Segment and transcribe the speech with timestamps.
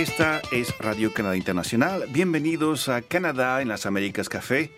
[0.00, 2.06] Esta es Radio Canadá Internacional.
[2.08, 4.72] Bienvenidos a Canadá en las Américas Café,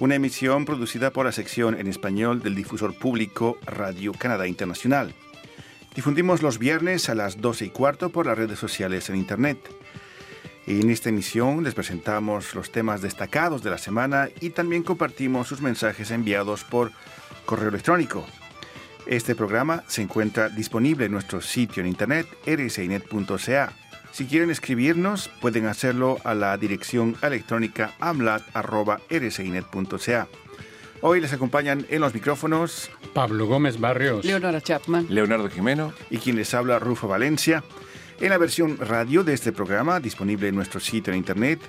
[0.00, 5.14] una emisión producida por la sección en español del difusor público Radio Canadá Internacional.
[5.94, 9.58] Difundimos los viernes a las 12 y cuarto por las redes sociales en Internet.
[10.66, 15.60] En esta emisión les presentamos los temas destacados de la semana y también compartimos sus
[15.60, 16.90] mensajes enviados por
[17.44, 18.26] correo electrónico.
[19.06, 23.85] Este programa se encuentra disponible en nuestro sitio en internet rcinet.ca
[24.16, 30.28] si quieren escribirnos, pueden hacerlo a la dirección electrónica amlat.rcinet.ca.
[31.02, 36.36] Hoy les acompañan en los micrófonos Pablo Gómez Barrios, Leonora Chapman, Leonardo Jimeno y quien
[36.36, 37.62] les habla Rufo Valencia.
[38.18, 41.60] En la versión radio de este programa, disponible en nuestro sitio en internet,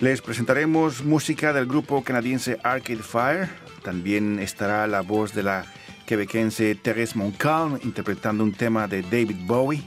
[0.00, 3.48] les presentaremos música del grupo canadiense Arcade Fire.
[3.82, 5.64] También estará la voz de la
[6.04, 9.82] quebequense Thérèse Montcalm interpretando un tema de David Bowie.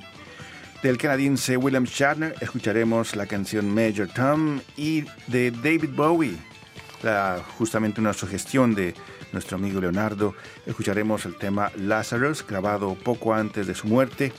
[0.83, 6.35] Del canadiense William Shatner escucharemos la canción Major Tom y de David Bowie,
[7.57, 8.93] justamente una sugestión de
[9.31, 14.33] nuestro amigo Leonardo, escucharemos el tema Lazarus, grabado poco antes de su muerte.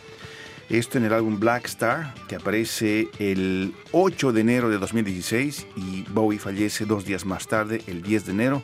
[0.68, 6.02] Esto en el álbum Black Star, que aparece el 8 de enero de 2016 y
[6.10, 8.62] Bowie fallece dos días más tarde, el 10 de enero.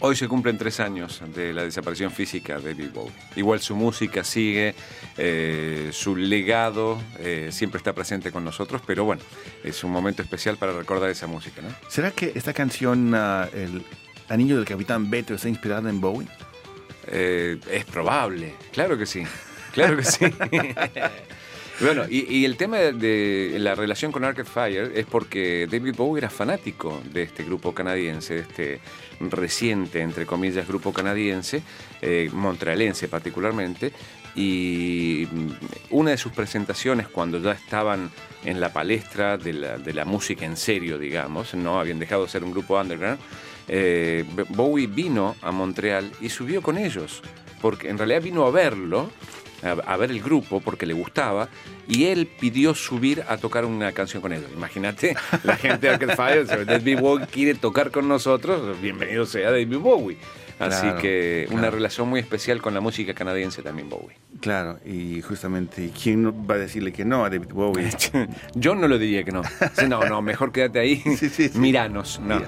[0.00, 3.12] Hoy se cumplen tres años de la desaparición física de David Bowie.
[3.34, 4.74] Igual su música sigue,
[5.16, 9.22] eh, su legado eh, siempre está presente con nosotros, pero bueno,
[9.64, 11.68] es un momento especial para recordar esa música, ¿no?
[11.88, 13.84] ¿Será que esta canción, uh, El
[14.28, 16.28] Anillo del Capitán Beto, está inspirada en Bowie?
[17.06, 19.22] Eh, es probable, claro que sí,
[19.72, 20.26] claro que sí.
[21.80, 26.30] Bueno, y, el tema de, la relación con Arcade Fire es porque David Bowie era
[26.30, 28.80] fanático de este grupo canadiense, de este
[29.20, 31.62] reciente, entre comillas, grupo canadiense,
[32.00, 33.92] eh, montrealense particularmente,
[34.34, 35.28] y
[35.90, 38.10] una de sus presentaciones cuando ya estaban
[38.44, 42.52] en la palestra de la, música en serio, digamos, no habían dejado de ser un
[42.52, 43.18] grupo underground,
[43.68, 47.22] eh, Bowie vino a Montreal y subió con ellos,
[47.60, 49.10] porque en realidad vino a verlo
[49.62, 51.48] a, ver el grupo porque le gustaba
[51.88, 54.50] y él pidió subir a tocar una canción con ellos.
[54.54, 59.78] Imagínate, la gente de Arcade Fire, David Bowie quiere tocar con nosotros, bienvenido sea David
[59.78, 60.18] Bowie.
[60.58, 64.16] Así que una relación muy especial con la música canadiense también Bowie.
[64.40, 67.90] Claro, y justamente, ¿quién va a decirle que no a David Bowie?
[68.54, 69.42] Yo no lo diría que no.
[69.86, 70.96] No, no, mejor quédate ahí.
[70.96, 72.20] Sí, Miranos.
[72.20, 72.40] No.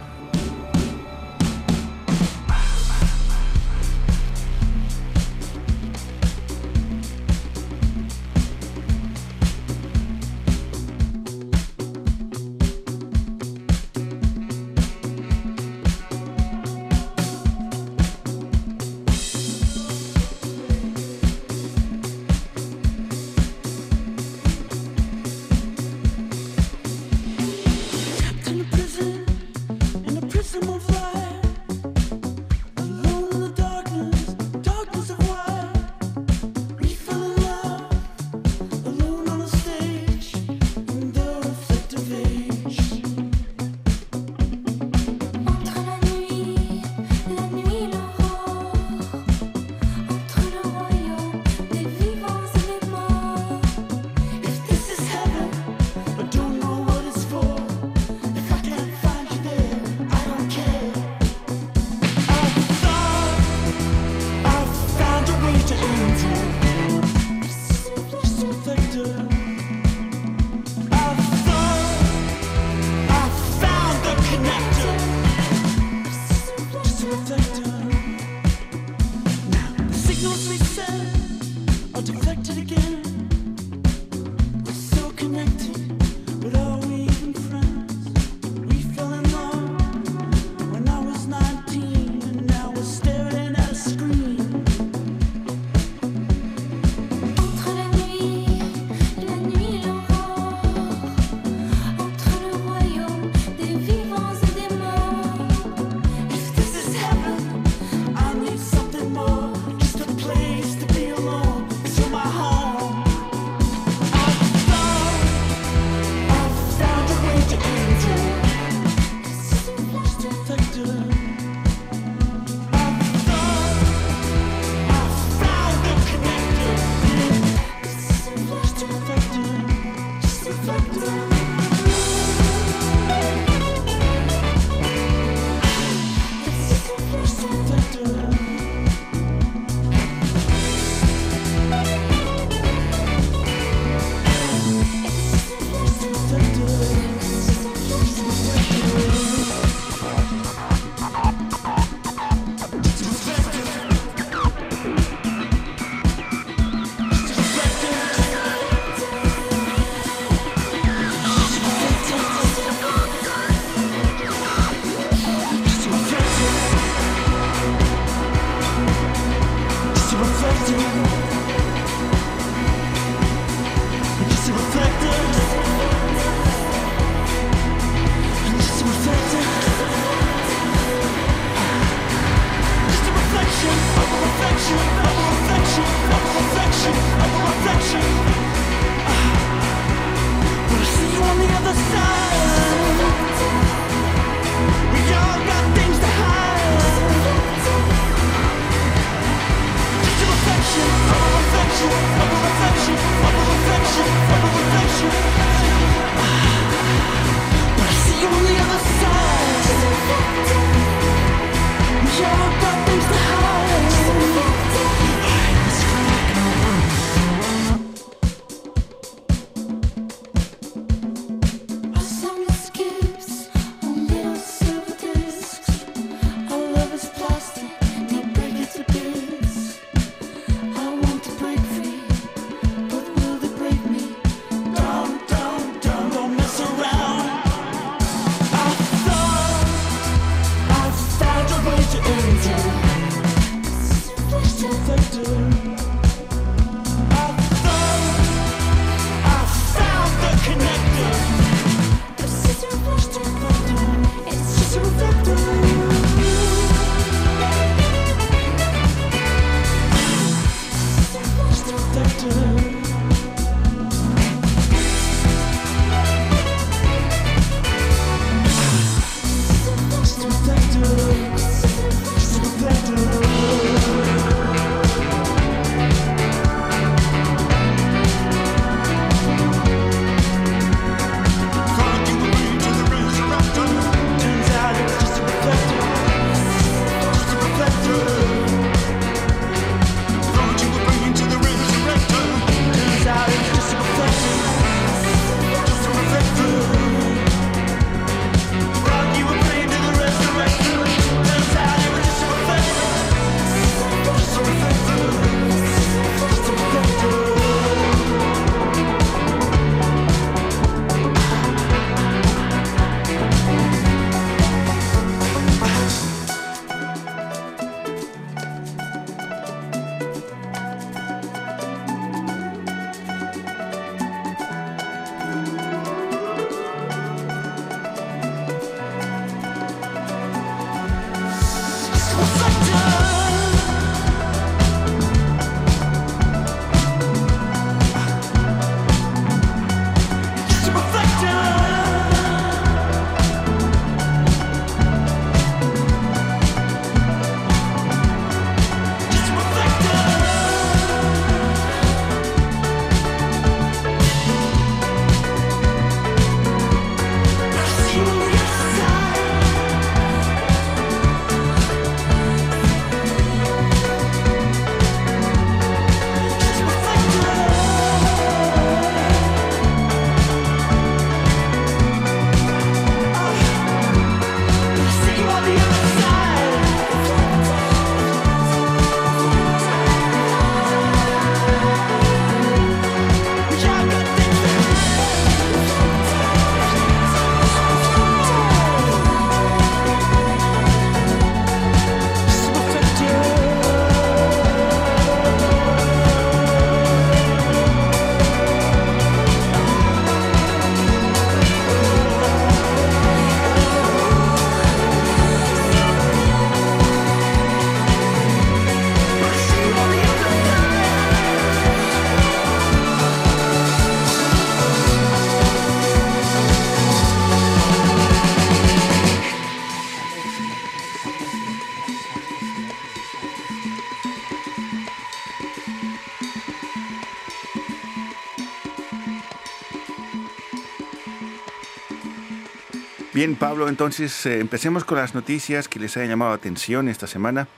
[433.18, 437.08] Bien, Pablo, entonces eh, empecemos con las noticias que les haya llamado la atención esta
[437.08, 437.48] semana.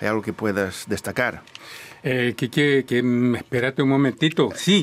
[0.00, 1.42] ¿Hay algo que puedas destacar?
[2.02, 4.48] Eh, que, que, que, espérate un momentito.
[4.54, 4.82] Sí.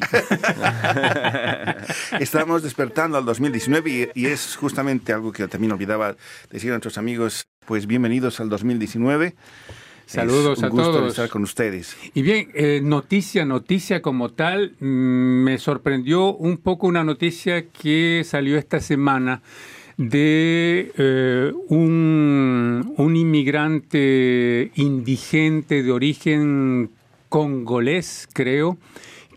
[2.20, 6.16] Estamos despertando al 2019 y, y, es justamente algo que también olvidaba
[6.52, 7.48] decir a nuestros amigos.
[7.66, 9.34] Pues bienvenidos al 2019.
[10.06, 11.10] Saludos es un a gusto todos.
[11.10, 11.98] estar con ustedes.
[12.14, 14.86] Y bien, eh, noticia, noticia como tal, mm,
[15.44, 19.42] me sorprendió un poco una noticia que salió esta semana
[20.00, 26.92] de eh, un, un, inmigrante indigente de origen
[27.28, 28.78] congolés, creo,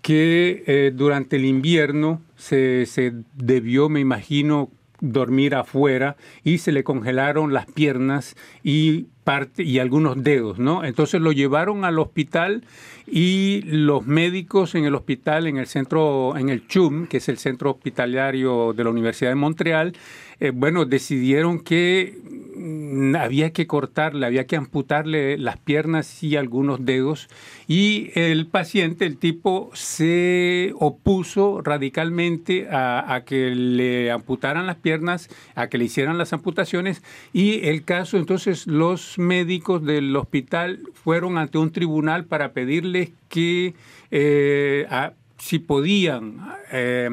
[0.03, 6.85] que eh, durante el invierno se, se debió, me imagino, dormir afuera y se le
[6.85, 10.85] congelaron las piernas y parte y algunos dedos, ¿no?
[10.85, 12.63] Entonces lo llevaron al hospital
[13.07, 17.39] y los médicos en el hospital, en el centro, en el CHUM, que es el
[17.39, 19.93] centro hospitalario de la Universidad de Montreal,
[20.41, 22.19] eh, bueno, decidieron que
[23.19, 27.29] había que cortarle, había que amputarle las piernas y algunos dedos.
[27.67, 35.69] Y el paciente, el tipo, se opuso radicalmente a, que le amputaran las piernas, a
[35.69, 37.03] que le hicieran las amputaciones.
[37.33, 43.75] Y el caso, entonces los médicos del hospital fueron ante un tribunal para pedirles que
[44.11, 44.87] eh,
[45.43, 46.37] si podían
[46.71, 47.11] eh,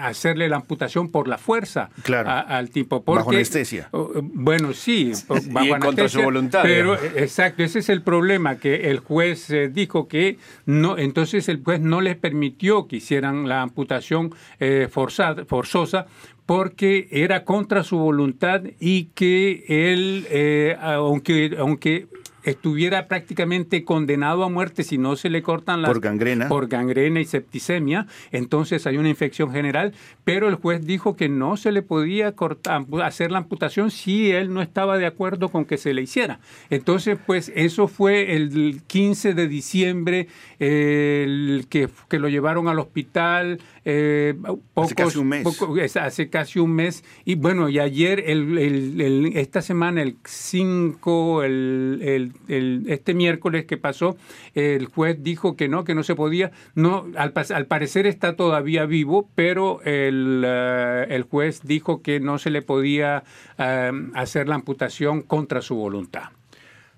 [0.00, 2.30] hacerle la amputación por la fuerza Claro.
[2.30, 3.02] a- al tipo.
[3.02, 3.88] Porque, Bajo anestesia.
[4.22, 5.10] Bueno, sí,
[5.50, 7.16] bajo en contra su voluntad, Pero, digamos.
[7.20, 11.80] exacto, ese es el problema, que el juez eh, dijo que no, entonces el juez
[11.80, 16.06] no les permitió que hicieran la amputación eh, forzada, forzosa
[16.46, 22.06] porque era contra su voluntad y que él, eh, aunque, aunque
[22.44, 26.48] estuviera prácticamente condenado a muerte si no se le cortan las Por gangrena.
[26.48, 29.92] por gangrena y septicemia, entonces hay una infección general,
[30.24, 34.52] pero el juez dijo que no se le podía cortar, hacer la amputación si él
[34.52, 36.40] no estaba de acuerdo con que se le hiciera.
[36.70, 43.60] Entonces, pues eso fue el 15 de diciembre el que, que lo llevaron al hospital.
[43.84, 44.34] Eh,
[44.74, 45.42] pocos- casi un mes.
[45.44, 47.02] poco- es hace casi un mes.
[47.24, 53.14] Y bueno, y ayer, el, el- el- esta semana, el 5, el, el- el- este
[53.14, 54.16] miércoles que pasó,
[54.54, 56.52] el juez dijo que no, que no se podía.
[56.74, 57.32] No, al
[57.66, 63.24] parecer está todavía vivo, pero el, eh, el juez dijo que no se le podía
[63.58, 66.24] eh, hacer la amputación contra su voluntad.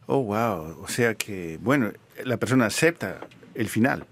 [0.06, 0.82] Oh, wow.
[0.82, 1.90] O sea que, bueno,
[2.24, 3.20] la persona acepta
[3.54, 4.04] el final.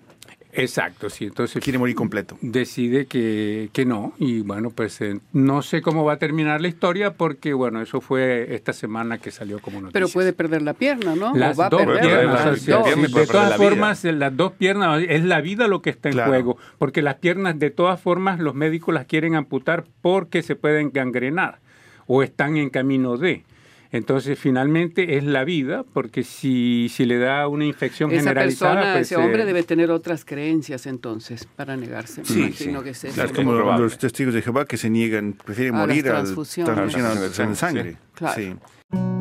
[0.54, 1.24] Exacto, sí.
[1.24, 2.36] Entonces Quiere morir completo.
[2.42, 6.68] decide que, que no y bueno pues eh, no sé cómo va a terminar la
[6.68, 10.74] historia porque bueno eso fue esta semana que salió como noticia Pero puede perder la
[10.74, 11.34] pierna, ¿no?
[11.34, 12.84] las va a dos perder piernas las dos.
[12.86, 13.68] sí, de perder todas la vida.
[13.70, 16.30] formas las dos piernas es la vida lo que está en Claro.
[16.30, 20.90] juego porque las piernas de todas formas los médicos las quieren amputar porque se pueden
[20.92, 21.60] gangrenar
[22.06, 23.44] o están en camino de
[23.92, 28.92] entonces finalmente es la vida porque si, si le da una infección Esa generalizada persona,
[28.94, 32.24] pues, ese hombre eh, debe tener otras creencias entonces para negarse.
[32.24, 32.72] Sí, sí.
[32.82, 33.00] que es.
[33.14, 33.84] Claro, como probable.
[33.84, 36.74] los testigos de Jehová que se niegan, prefieren A morir a la transfusiones.
[36.74, 37.92] transfusión A la de transfusión, sangre.
[37.92, 38.56] sí.
[38.90, 39.11] Claro.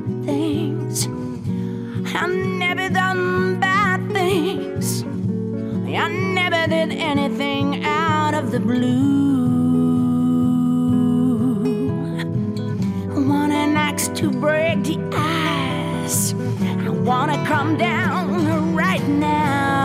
[0.00, 1.06] Good things.
[2.14, 5.02] I never done bad things.
[5.02, 9.40] I never did anything out of the blue.
[13.10, 16.34] I want an axe to break the ice.
[16.86, 19.79] I wanna come down right now.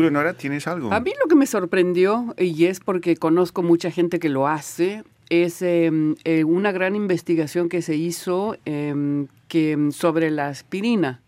[0.00, 0.90] ¿Tú, Leonora, tienes algo?
[0.94, 5.04] A mí lo que me sorprendió, y es porque conozco mucha gente que lo hace,
[5.28, 5.90] es eh,
[6.24, 11.20] eh, una gran investigación que se hizo eh, que, sobre la aspirina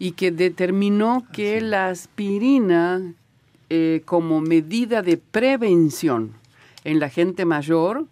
[0.00, 3.14] y que determinó que la aspirina
[3.70, 6.32] eh, como medida de prevención
[6.82, 8.06] en la gente mayor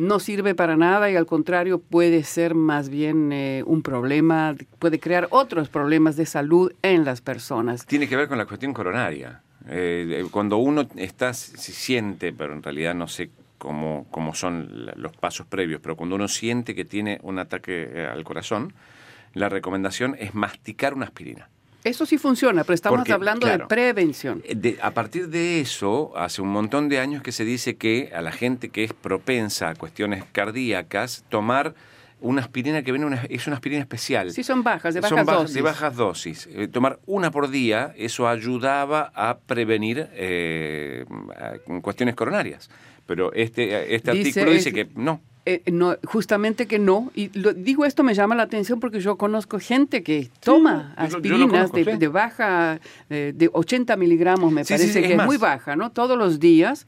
[0.00, 4.98] no sirve para nada y al contrario puede ser más bien eh, un problema, puede
[4.98, 7.84] crear otros problemas de salud en las personas.
[7.86, 9.42] Tiene que ver con la cuestión coronaria.
[9.68, 15.16] Eh, cuando uno está, se siente, pero en realidad no sé cómo, cómo son los
[15.16, 18.72] pasos previos, pero cuando uno siente que tiene un ataque eh, al corazón,
[19.34, 21.48] la recomendación es masticar una aspirina.
[21.84, 24.42] Eso sí funciona, pero estamos Porque, hablando claro, de prevención.
[24.44, 28.10] Eh, de- a partir de eso, hace un montón de años que se dice que
[28.14, 31.74] a la gente que es propensa a cuestiones cardíacas, tomar
[32.20, 34.30] una aspirina que viene una, es una aspirina especial.
[34.32, 35.54] Sí, son bajas, de Son bajas dosis.
[35.54, 36.48] de bajas dosis.
[36.52, 41.04] Eh, tomar una por día, eso ayudaba a prevenir eh,
[41.82, 42.70] cuestiones coronarias.
[43.06, 45.20] Pero este, este Dice artículo dice es- que no.
[45.46, 47.10] Eh, no, justamente que no.
[47.14, 51.48] Y lo- digo esto me llama la atención porque yo conozco gente que toma aspirinas
[51.70, 51.98] conozco, de, sí.
[51.98, 55.90] de baja, eh, de 80 miligramos, me Sí, parece es que es muy baja, ¿no?
[55.92, 56.86] Todos los días.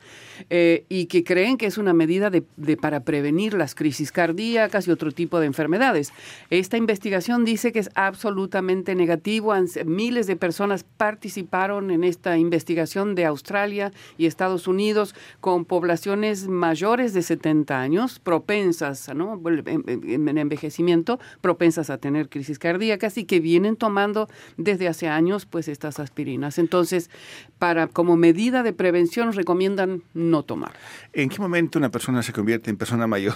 [0.50, 4.88] eh, y que creen que es una medida de, de- para prevenir las crisis cardíacas
[4.88, 6.12] y otro tipo de enfermedades.
[6.50, 9.54] Esta investigación dice que es absolutamente negativo.
[9.86, 17.12] Miles de personas participaron en esta investigación de Australia y Estados Unidos con poblaciones mayores
[17.14, 19.40] de 70 años, propensas, ¿no?
[19.46, 25.68] En envejecimiento, propensas a tener crisis cardíacas y que vienen tomando desde hace años pues
[25.68, 26.58] estas aspirinas.
[26.58, 27.10] Entonces,
[27.58, 30.72] para como medida de prevención recomiendan no tomar.
[31.12, 33.34] ¿En qué momento una persona se convierte en persona mayor?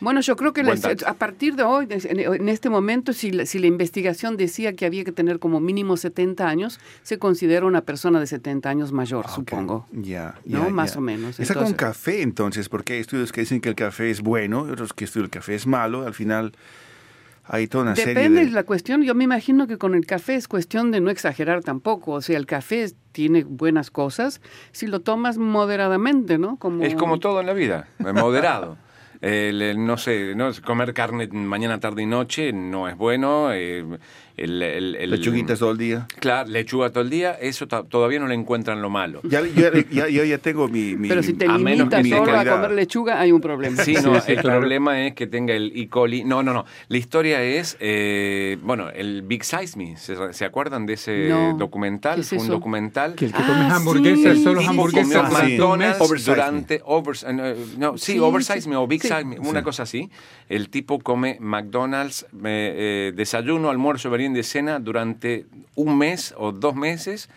[0.00, 3.58] Bueno, yo creo que les- a partir de hoy, en, este momento, si la, si
[3.58, 8.20] la investigación decía que había que tener como mínimo 70 años, se considera una persona
[8.20, 9.86] de 70 años mayor, supongo.
[9.92, 10.64] Ya, ¿No?
[10.64, 11.40] ya, Más o menos.
[11.40, 14.70] Está con café entonces, porque hay estudios que dicen que el café es bueno, y
[14.70, 16.06] otros que estudian que el café es malo.
[16.06, 16.52] Al final
[17.44, 18.46] hay toda una serie Depende de...
[18.46, 19.02] de la cuestión.
[19.02, 22.12] Yo me imagino que con el café es cuestión de no exagerar tampoco.
[22.12, 26.56] O sea, el café tiene buenas cosas si lo tomas moderadamente, ¿no?
[26.56, 28.76] Como, Es como todo en la vida, moderado.
[29.20, 33.52] El, no sé, no, comer carne mañana, tarde y noche no es bueno.
[33.52, 33.84] eh,
[34.38, 36.06] el, el- el- Lechuguitas todo el día.
[36.20, 39.20] Claro, lechuga todo el día, eso todavía no le encuentran lo malo.
[39.24, 40.94] Ya, ya, ya, yo ya tengo mi...
[40.96, 43.82] mi- Pero si te a menos limitas que solo a comer lechuga, hay un problema.
[43.84, 44.60] Sí, no, Sí, sí, el claro.
[44.60, 45.88] problema es que tenga el E.
[45.88, 46.24] coli.
[46.24, 46.64] No, no, no.
[46.88, 49.96] La historia es, eh, bueno, el Big Size Me.
[49.96, 51.54] ¿Se, se acuerdan de ese No.
[51.58, 52.16] documental?
[52.16, 53.14] ¿Qué es Fue un documental.
[53.14, 55.32] Que el que Ah, come sí, hamburguesas, sí, solo hamburguesas.
[55.32, 58.68] McDonald's Oversize durante overs- eh, no, sí, Sí, oversize sí.
[58.68, 59.08] me o big Sí.
[59.08, 59.64] size me, una Sí.
[59.64, 60.10] cosa así.
[60.48, 66.74] El tipo come McDonald's eh, eh, desayuno, almuerzo, y cena durante un mes o dos
[66.74, 67.28] meses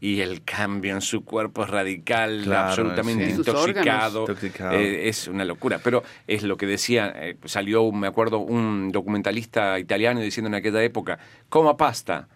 [0.00, 3.36] y el cambio en su cuerpo es radical, Claro, absolutamente sí.
[3.36, 4.26] Intoxicado.
[4.72, 9.78] Eh, es una locura, pero es lo que decía, eh, salió, me acuerdo, un documentalista
[9.78, 12.28] italiano diciendo en aquella época, coma pasta.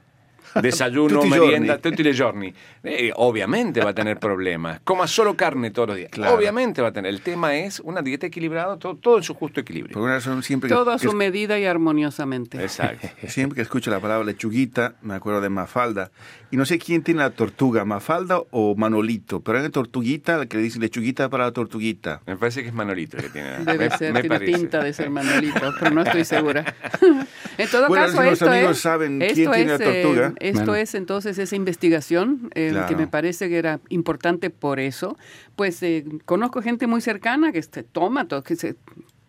[0.63, 1.83] Desayuno, Tutti merienda, giorni.
[1.97, 2.55] tutti i giorni.
[2.83, 4.81] Eh, obviamente va a tener problemas.
[4.85, 6.11] Coma solo carne todos los días.
[6.11, 6.35] Claro.
[6.37, 7.13] Obviamente va a tener.
[7.13, 9.93] El tema es una dieta equilibrada, todo, todo en su justo equilibrio.
[9.95, 12.61] Por una razón, siempre que, Todo a que- su medida y armoniosamente.
[12.63, 13.09] Exacto.
[13.29, 16.11] siempre que escucho la palabra lechuguita, me acuerdo de Mafalda.
[16.51, 20.47] Y no sé quién tiene la tortuga, Mafalda o Manolito, pero hay una tortuguita, la
[20.47, 22.23] que le dice lechuguita para la tortuguita.
[22.27, 23.59] Me parece que es Manolito que tiene.
[23.59, 24.59] Debe me, ser, me tiene parece.
[24.59, 26.65] pinta de ser Manolito, pero no estoy segura.
[27.59, 29.85] en todo Bueno, caso, si los esto amigos es, saben esto quién tiene es, la
[29.85, 30.33] tortuga.
[30.38, 30.75] eh, esto Bueno.
[30.77, 32.87] es entonces esa investigación eh, Claro.
[32.89, 35.17] que me parece que era importante por eso.
[35.57, 38.77] Pues eh, conozco gente muy cercana que se toma, to- que se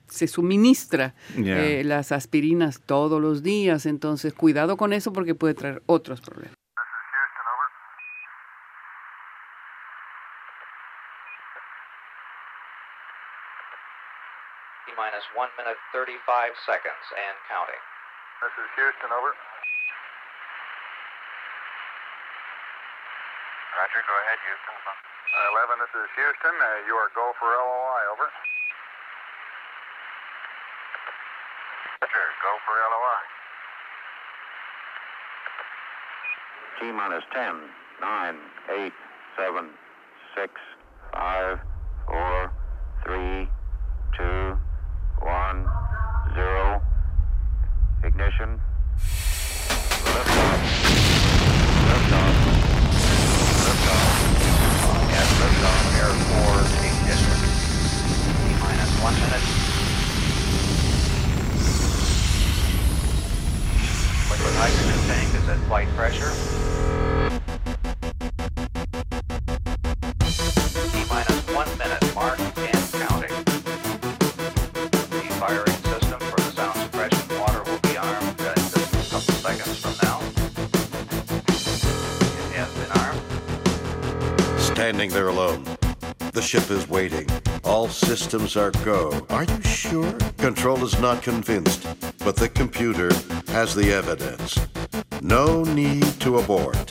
[0.08, 5.84] se suministra eh, las aspirinas todos los días, entonces cuidado con eso porque puede traer
[5.86, 6.56] otros problemas.
[14.98, 17.84] Minus 1 minute 35 seconds and counting.
[18.42, 19.32] This is Houston, over.
[23.78, 24.78] Roger, go ahead, Houston.
[24.82, 26.56] Uh, 11, this is Houston.
[26.58, 28.28] Uh, you are go for LOI, over.
[32.02, 33.22] Roger, go for LOI.
[36.80, 37.70] T minus 10,
[38.02, 38.36] 9,
[38.74, 38.94] 8,
[39.38, 39.70] 7,
[40.36, 40.54] 6,
[41.14, 41.60] 5,
[42.08, 42.52] 4,
[43.06, 43.48] 3,
[44.18, 44.58] 2,
[45.22, 45.70] 1,
[46.34, 46.82] 0.
[48.04, 48.62] Ignition.
[50.04, 50.89] Liftoff.
[55.40, 57.38] Air 4 ignition.
[58.44, 59.46] T minus 1 minute.
[65.36, 67.09] Is at flight pressure.
[84.90, 85.64] Standing there alone.
[86.34, 87.28] The ship is waiting.
[87.64, 89.24] All systems are go.
[89.30, 90.12] Are you sure?
[90.40, 91.86] Control is not convinced,
[92.26, 93.12] but the computer
[93.50, 94.58] has the evidence.
[95.22, 96.88] No need to abort.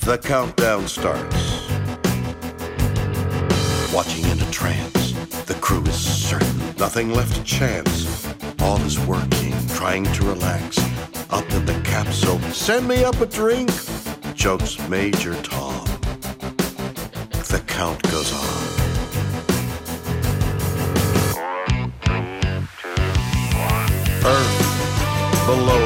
[0.00, 1.68] The countdown starts.
[3.92, 5.12] Watching in a trance,
[5.44, 6.74] the crew is certain.
[6.78, 8.26] Nothing left to chance.
[8.62, 10.78] All is working, trying to relax.
[11.28, 13.70] Up in the capsule, send me up a drink.
[14.34, 15.65] Jokes Major Tom.
[17.76, 18.40] Count goes on.
[24.24, 25.85] Earth below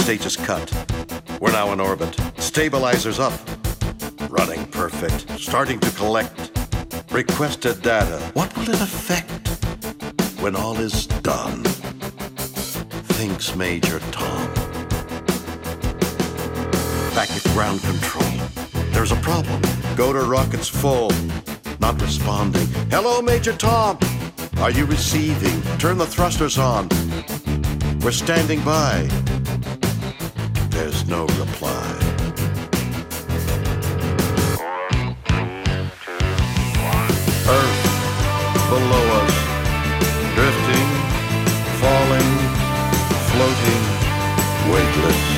[0.00, 1.40] Second stage is cut.
[1.40, 2.16] We're now in orbit.
[2.38, 3.38] Stabilizers up.
[4.30, 5.28] Running perfect.
[5.38, 6.58] Starting to collect.
[7.10, 8.18] Requested data.
[8.32, 9.48] What will it affect
[10.40, 11.64] when all is done?
[13.14, 14.46] Thinks Major Tom.
[17.14, 18.32] Back at ground control.
[18.92, 19.60] There's a problem.
[19.96, 21.12] Go to rockets full.
[21.78, 22.66] Not responding.
[22.90, 23.98] Hello, Major Tom.
[24.58, 25.60] Are you receiving?
[25.78, 26.88] Turn the thrusters on.
[28.00, 29.19] We're standing by.
[30.82, 31.90] There's no reply.
[37.58, 37.80] Earth
[38.70, 39.36] below us,
[40.34, 40.88] drifting,
[41.82, 42.30] falling,
[43.28, 43.82] floating,
[44.72, 45.29] weightless,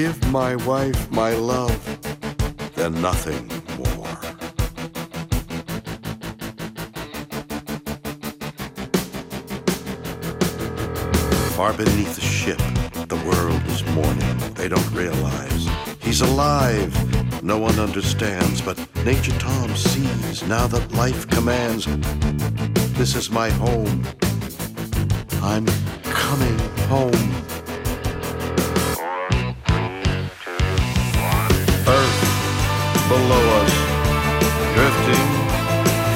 [0.00, 1.78] Give my wife my love,
[2.74, 4.16] then nothing more.
[11.54, 12.56] Far beneath the ship,
[13.08, 14.54] the world is mourning.
[14.54, 15.68] They don't realize
[16.00, 16.90] he's alive.
[17.44, 21.84] No one understands, but Nature Tom sees now that life commands.
[22.96, 24.06] This is my home.
[25.42, 25.66] I'm
[26.04, 26.58] coming
[26.88, 27.49] home.
[31.90, 32.20] Earth
[33.08, 33.74] below us,
[34.76, 35.28] drifting,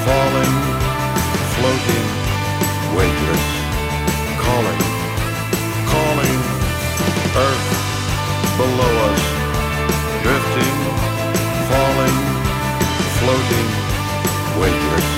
[0.07, 0.55] falling,
[1.55, 2.07] floating,
[2.95, 3.45] weightless,
[4.39, 4.81] calling,
[5.91, 6.39] calling.
[7.45, 7.67] Earth
[8.55, 9.23] below us,
[10.23, 10.77] drifting,
[11.67, 12.17] falling,
[13.19, 13.69] floating,
[14.61, 15.14] weightless,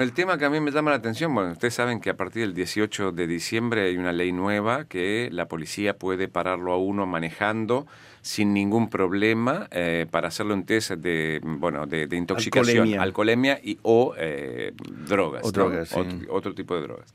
[0.00, 2.40] El tema que a mí me llama la atención, bueno, ustedes saben que a partir
[2.40, 7.04] del 18 de diciembre hay una ley nueva que la policía puede pararlo a uno
[7.04, 7.86] manejando
[8.22, 13.02] sin ningún problema eh, para hacerlo en test de, bueno, de, de intoxicación, Alcoholemia.
[13.02, 14.72] alcoholemia y o eh,
[15.06, 15.44] drogas,
[15.92, 17.12] O otro tipo de drogas.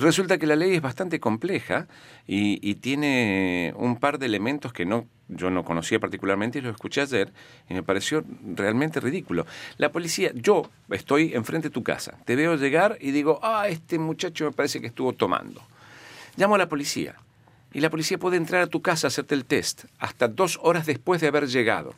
[0.00, 1.88] Resulta que la ley es bastante compleja
[2.26, 7.00] y, tiene un par de elementos que no, yo no conocía particularmente y lo escuché
[7.00, 7.32] ayer
[7.68, 9.46] y me pareció realmente ridículo.
[9.76, 13.98] La policía, yo estoy enfrente de tu casa, te veo llegar y digo, ah, este
[13.98, 15.62] muchacho me parece que estuvo tomando.
[16.36, 17.16] Llamo a la policía
[17.72, 20.86] y la policía puede entrar a tu casa a hacerte el test hasta dos horas
[20.86, 21.94] después de haber llegado.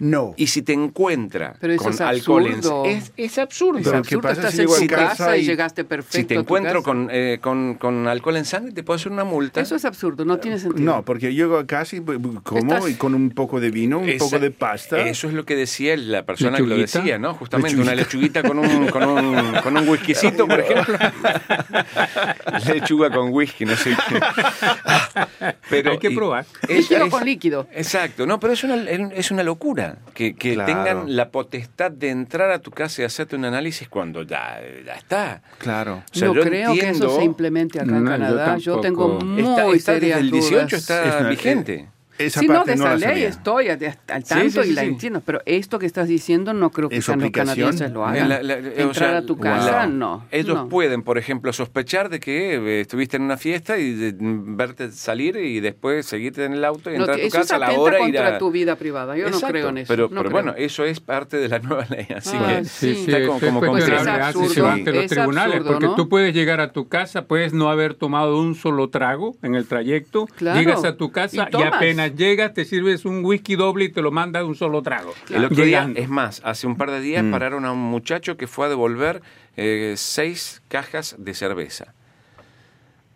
[0.00, 0.34] No.
[0.36, 3.78] Y si te encuentra Pero eso con es alcohol en- es, es absurdo.
[3.78, 6.16] Es Pero ¿qué absurdo, pasa estás si en tu casa casa y y- llegaste perfecto.
[6.16, 6.84] Si te a tu encuentro casa.
[6.84, 9.60] con, eh, con, con alcohol en sangre, te puedo hacer una multa.
[9.60, 10.84] Eso es absurdo, no tiene sentido.
[10.96, 13.70] No, porque yo llego a casa y bu- como Estás- y con un poco de
[13.70, 15.00] vino, un Esa- poco de pasta.
[15.06, 16.98] Eso es lo que decía la persona que lo ¿Lechuguita?
[17.00, 17.34] decía, ¿no?
[17.34, 20.96] Justamente una lechuguita con un, con un, con un whiskycito, por ejemplo.
[22.66, 23.96] Lechuga con whisky, no sé.
[25.68, 26.46] Pero, Hay que probar.
[26.68, 27.66] es- Líquido es- con líquido.
[27.72, 30.72] Exacto, no, pero es una, es una locura que, que Claro.
[30.72, 34.94] tengan la potestad de entrar a tu casa y hacerte un análisis cuando ya, ya
[34.94, 35.42] está.
[35.58, 36.02] Claro.
[36.12, 38.56] O sea, no yo creo que eso se implemente acá en No, Canadá.
[38.58, 40.72] Yo, tengo muy Está, está desde el 18 dudas.
[40.74, 41.88] está Es vigente.
[42.20, 43.28] Esa Sí, no, de no esa la ley sabía.
[43.28, 44.88] estoy al tanto sí, y sí, la sí.
[44.88, 48.06] entiendo, pero esto que estás diciendo no creo que ¿En su sean los canadienses lo
[48.06, 48.28] hagan.
[48.28, 49.42] La- la- o Entrar sea, a tu wow.
[49.44, 50.26] casa, no.
[50.30, 50.68] Ellos no.
[50.68, 55.36] pueden, por ejemplo, sospechar de que eh, estuviste en una fiesta y de- verte salir
[55.36, 57.96] y después seguirte en el auto y No, entrar a tu casa a la hora
[57.98, 58.38] y ir contra a...
[58.38, 59.16] tu vida privada.
[59.16, 59.88] Yo Exacto, no creo en eso.
[59.88, 60.32] Pero, no pero creo.
[60.32, 62.94] bueno, eso es parte de la nueva ley, así Ah, que sí.
[62.94, 63.88] Sí, está sí, como, como Pues es
[64.52, 65.94] se va ante los es tribunales, absurdo, porque ¿no?
[65.96, 69.66] tú puedes llegar a tu casa, puedes no haber tomado un solo trago en el
[69.66, 70.58] trayecto, Claro.
[70.58, 71.70] llegas a tu casa Y y, tomas.
[72.10, 75.12] Apenas llegas te sirves un whisky doble y te lo mandas de un solo trago.
[75.28, 77.30] El otro día, es más, hace un par de días Mm.
[77.30, 79.22] pararon a un muchacho que fue a devolver
[79.56, 81.92] eh, seis cajas de cerveza.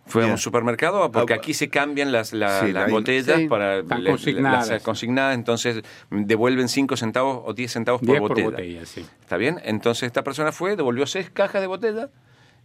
[0.07, 3.39] Fue a un supermercado porque Ah, aquí se cambian las, la- sí, las la- botellas
[3.41, 3.49] Sí.
[3.49, 4.69] para consignadas.
[4.69, 5.81] las consignadas, entonces
[6.11, 8.45] devuelven 5 centavos o 10 centavos por 10 botella.
[8.45, 9.07] por botella, sí.
[9.23, 9.61] ¿Está bien?
[9.65, 12.11] Entonces esta persona fue, devolvió seis cajas de botella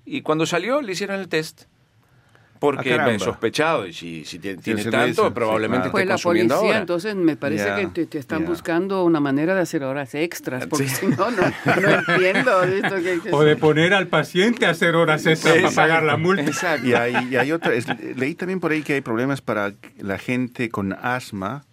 [0.04, 1.64] y cuando salió le hicieron el test.
[2.60, 5.92] Porque Ah, me sospechado, y si, si tiene, tiene tanto, sí, probablemente claro.
[5.94, 6.80] Pues esté la consumiendo policía, ahora.
[6.82, 8.50] entonces me parece Ya, que te, te están ya.
[8.50, 10.96] buscando una manera de hacer horas extras, porque Sí.
[10.96, 11.42] si no, no,
[11.82, 15.72] no entiendo esto que, que- O de poner al paciente a hacer horas extras para
[15.72, 16.44] pagar la multa.
[16.44, 16.86] Exacto.
[16.86, 17.74] Y hay, y hay otra.
[17.74, 21.64] es- leí también por ahí que hay problemas para la gente con asma,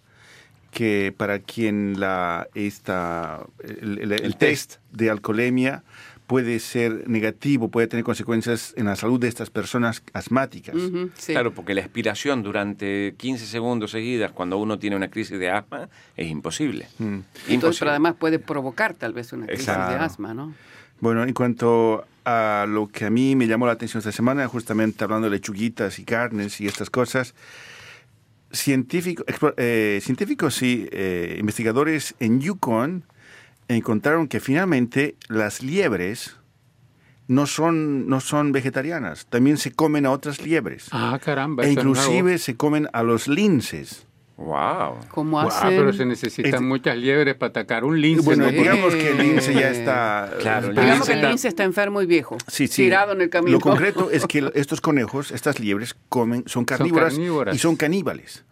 [0.71, 4.81] que para quien la esta el, el- el El test test.
[4.91, 5.83] de alcoholemia
[6.27, 10.75] puede ser negativo, puede tener consecuencias en la salud de estas personas asmáticas.
[11.15, 11.31] Sí.
[11.31, 15.87] Claro, porque la expiración durante 15 segundos seguidas cuando uno tiene una crisis de asma
[16.17, 16.87] es imposible.
[16.99, 17.03] Mm.
[17.05, 17.79] Entonces, Imposible.
[17.79, 19.93] pero además puede provocar tal vez una crisis Exacto.
[19.93, 20.53] de asma, ¿no?
[20.99, 25.03] Bueno, en cuanto a lo que a mí me llamó la atención esta semana, justamente
[25.05, 27.35] hablando de lechuguitas y carnes y estas cosas,
[28.51, 33.03] científico, explo- eh, científicos y eh, investigadores en Yukon
[33.67, 36.37] encontraron que finalmente las liebres
[37.27, 40.87] no son, no son vegetarianas, también se comen a otras liebres.
[40.91, 41.63] Ah, caramba.
[41.65, 44.07] e inclusive se comen a los linces.
[44.37, 44.99] Wow.
[45.09, 45.69] Como hacen...
[45.69, 48.21] pero se necesitan Es- muchas liebres para atacar un lince.
[48.23, 48.51] bueno, ¿no?
[48.51, 50.31] digamos que el lince ya Eh, está...
[50.39, 52.83] claro, el Digamos lince que el está- lince está enfermo y viejo, Sí, sí.
[52.83, 53.53] tirado en el camino.
[53.53, 57.55] Lo concreto es que estos conejos, estas liebres, comen, son carnívoras, carnívoras.
[57.55, 58.45] y son caníbales.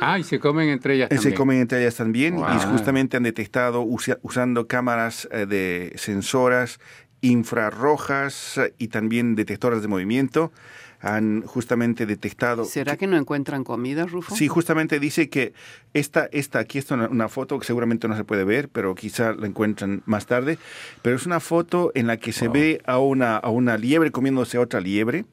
[0.00, 1.32] Ah, y se comen entre ellas Eh, también.
[1.32, 2.46] Se comen entre ellas también Wow.
[2.56, 6.78] y justamente han detectado usa- usando cámaras eh, de sensoras
[7.20, 10.52] infrarrojas y también detectoras de movimiento.
[11.02, 12.64] Han justamente detectado...
[12.64, 14.34] ¿Será que no encuentran comida, Rufo?
[14.34, 15.52] Sí, justamente dice que
[15.94, 19.32] esta, esta aquí está una, una foto que seguramente no se puede ver, pero quizá
[19.32, 20.58] la encuentran más tarde.
[21.02, 24.56] Pero es una foto en la que se ve a una, a una liebre comiéndose
[24.56, 25.24] a otra liebre.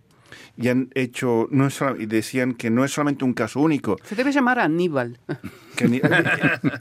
[0.57, 3.97] Y han hecho, no es decían que no es solamente un caso único.
[4.03, 5.19] Se debe llamar Aníbal.
[5.77, 5.85] que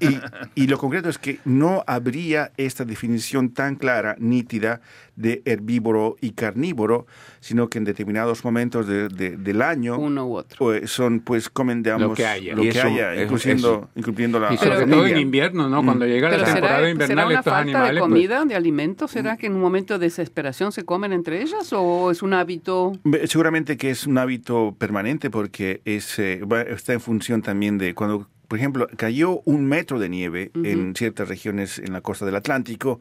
[0.00, 0.20] y,
[0.62, 4.80] y lo concreto es que no habría esta definición tan clara, nítida,
[5.18, 7.06] de herbívoro y carnívoro,
[7.40, 10.56] sino que en determinados momentos de- de- del año Uno u otro.
[10.58, 12.54] pues, son, pues comen, digamos, Lo que haya.
[12.54, 13.90] lo Y que eso- haya, es- incluyendo, eso.
[13.96, 15.84] incluyendo la Y sobre todo en invierno, ¿no?
[15.84, 17.94] Cuando llega la Pero temporada ¿será, ¿será invernal, una estos falta animales...
[17.94, 19.10] de pues, comida, de alimentos?
[19.10, 22.92] ¿Será que en un momento de desesperación se comen entre ellas o es un hábito?
[23.24, 28.28] Seguramente que es un hábito permanente porque es, eh, está en función también de cuando,
[28.46, 33.00] por ejemplo, cayó un metro de nieve en ciertas regiones en la costa del Atlántico,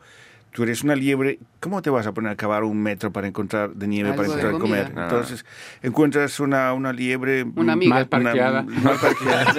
[0.58, 3.70] tú eres una liebre, ¿cómo te vas a poner a cavar un metro para encontrar
[3.76, 4.92] de nieve Algo para de encontrar comer?
[4.98, 5.04] Ah.
[5.04, 5.46] Entonces,
[5.84, 7.46] encuentras una, una liebre...
[7.56, 7.94] Una amiga.
[7.94, 8.64] Mal parqueada.
[8.84, 9.54] mal parqueada.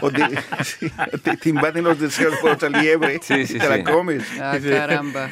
[0.00, 0.24] o te,
[0.64, 0.90] sí,
[1.22, 4.24] te- te invaden los deseos por otra liebre Sí, sí, y te la comes.
[4.40, 5.28] Ah, caramba.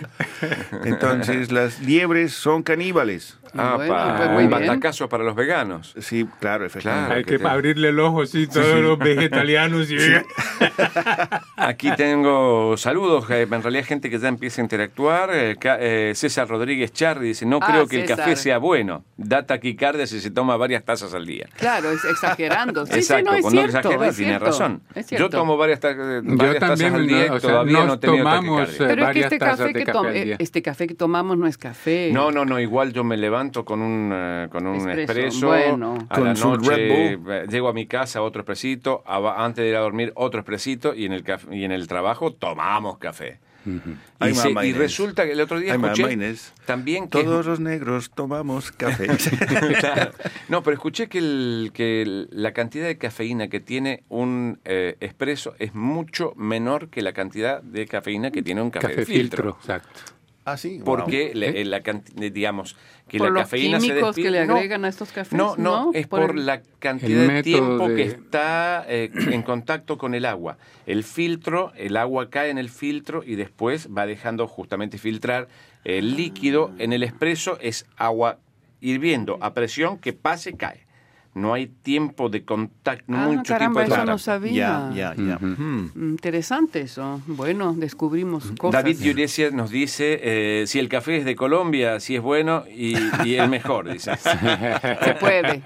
[0.85, 3.38] Entonces, las liebres son caníbales.
[3.57, 5.94] Ah, Bueno, pa, pues un batacazo para los veganos.
[5.99, 7.07] Sí, claro, efectivamente.
[7.09, 7.18] Claro.
[7.18, 9.90] Hay que que te- abrirle el ojo, sí, todos los vegetarianos.
[9.90, 9.96] Y...
[11.57, 15.31] Aquí tengo saludos, en realidad gente que ya empieza a interactuar.
[15.33, 19.05] Eh, eh, César Rodríguez Charri dice, no Ah, creo que el café sea bueno.
[19.17, 21.47] Da taquicardia si se toma varias tazas al día.
[21.57, 22.85] Claro, es exagerando.
[22.91, 24.83] Sí, sí, Exacto, no, es con no es tiene cierto, razón.
[25.11, 27.87] Yo tomo varias, ta- varias tazas también, al día no, o sea, todavía no he
[27.87, 28.85] nos tenido tomamos, taquicardia.
[28.85, 32.11] eh, Pero es que este café, que café este café que tomamos no es café.
[32.13, 35.99] No, no, no, igual yo me levanto con un, eh, con un Espresso, bueno.
[36.09, 39.63] a Con la su noche Red eh, llego a mi casa, otro expresito, aba- antes
[39.65, 43.39] de ir a dormir otro expresito y en el, y en el trabajo tomamos café.
[43.66, 46.35] Y, se- resulta que el otro día escuché
[46.66, 47.23] también que...
[47.23, 49.07] Todos los negros tomamos café.
[49.81, 50.12] Claro.
[50.49, 54.96] No, pero escuché que, el- que el- la cantidad de cafeína que tiene un eh,
[55.01, 59.07] expreso es mucho menor que la cantidad de cafeína que tiene un café, Café de
[59.07, 59.42] filtro.
[59.55, 60.01] filtro, exacto.
[60.44, 60.81] Ah, sí.
[60.85, 61.64] Porque ¿Eh?
[61.64, 62.76] la, la canti- digamos
[63.09, 65.33] que Por la los cafeína se químicos que despide- le no, agregan a estos cafés,
[65.37, 65.90] No, no, ¿no?
[65.94, 70.24] es Por por, el- la cantidad de tiempo que está eh, en contacto con el
[70.24, 70.59] agua.
[70.87, 75.48] El filtro, el agua cae en el filtro y después va dejando justamente filtrar
[75.85, 76.72] el líquido.
[76.79, 78.38] En el expreso es agua
[78.81, 80.87] hirviendo a presión que pase cae.
[81.33, 84.19] No hay tiempo de contacto, Ah, mucho caramba, tiempo de eso no contacto.
[84.19, 85.38] sabía.
[85.40, 85.87] Hmm.
[85.95, 87.23] Interesante eso.
[87.27, 88.83] Bueno, descubrimos cosas.
[88.83, 92.97] David Yuresia nos dice eh, si el café es de Colombia, si es bueno y,
[93.25, 94.16] y el mejor, dice.
[94.16, 95.62] Se puede.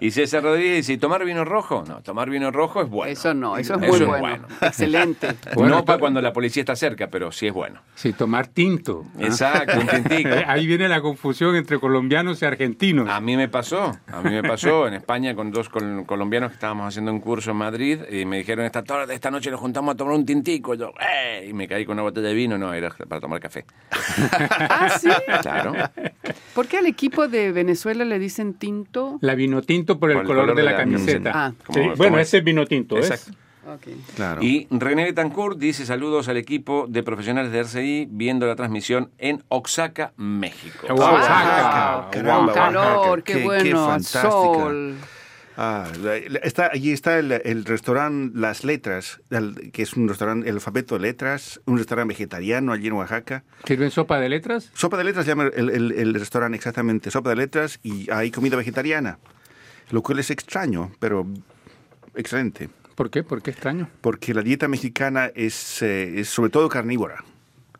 [0.00, 1.84] Y César Rodríguez dice, ¿tomar vino rojo?
[1.88, 3.10] No, tomar vino rojo es bueno.
[3.10, 4.46] Eso no, eso es Eso muy es bueno.
[4.60, 5.28] Excelente.
[5.54, 7.80] Bueno, no para cuando la policía está cerca, pero sí es bueno.
[7.94, 9.04] Sí, tomar tinto.
[9.18, 10.28] Exacto, un tintico.
[10.46, 13.08] Ahí viene la confusión entre colombianos y argentinos.
[13.08, 16.54] A mí me pasó, a mí me pasó en España con dos col- colombianos que
[16.54, 19.94] estábamos haciendo un curso en Madrid y me dijeron esta tarde, esta noche nos juntamos
[19.94, 20.74] a tomar un tintico.
[20.74, 21.46] Yo, ¡eh!
[21.48, 23.64] Y me caí con una botella de vino, no, era para tomar café.
[24.70, 25.08] Ah, sí.
[25.42, 25.72] Claro.
[26.54, 29.18] ¿Por qué al equipo de Venezuela le dicen tinto?
[29.20, 31.32] La vino tinto por el, color, de la, camiseta.
[31.34, 31.52] Ah.
[31.72, 33.30] Sí, Como- bueno, ese es vino tinto, ¿es?
[34.16, 34.42] Claro.
[34.42, 39.42] Y René Betancourt dice saludos al equipo de profesionales de RCI viendo la transmisión en
[39.50, 40.86] Oaxaca, México.
[40.94, 44.22] Oaxaca, caramba, calor, Oaxaca, qué, qué- qué bueno, fantástica.
[44.30, 44.94] sol.
[45.60, 45.86] Ah,
[46.44, 50.94] está, allí está el, el restaurante Las Letras, el- que es un restaurante, el alfabeto
[50.94, 53.42] de letras, un restaurante vegetariano allí en Oaxaca.
[53.66, 54.70] ¿Sirven sopa de letras?
[54.74, 58.30] Sopa de letras se llama el, el- el restaurante exactamente, sopa de letras, y hay
[58.30, 59.18] comida vegetariana,
[59.90, 61.26] lo cual es extraño, pero
[62.14, 63.22] excelente, ¿Por qué?
[63.22, 63.88] ¿Por qué extraño?
[64.00, 67.22] porque la dieta mexicana es, eh, es sobre todo carnívora.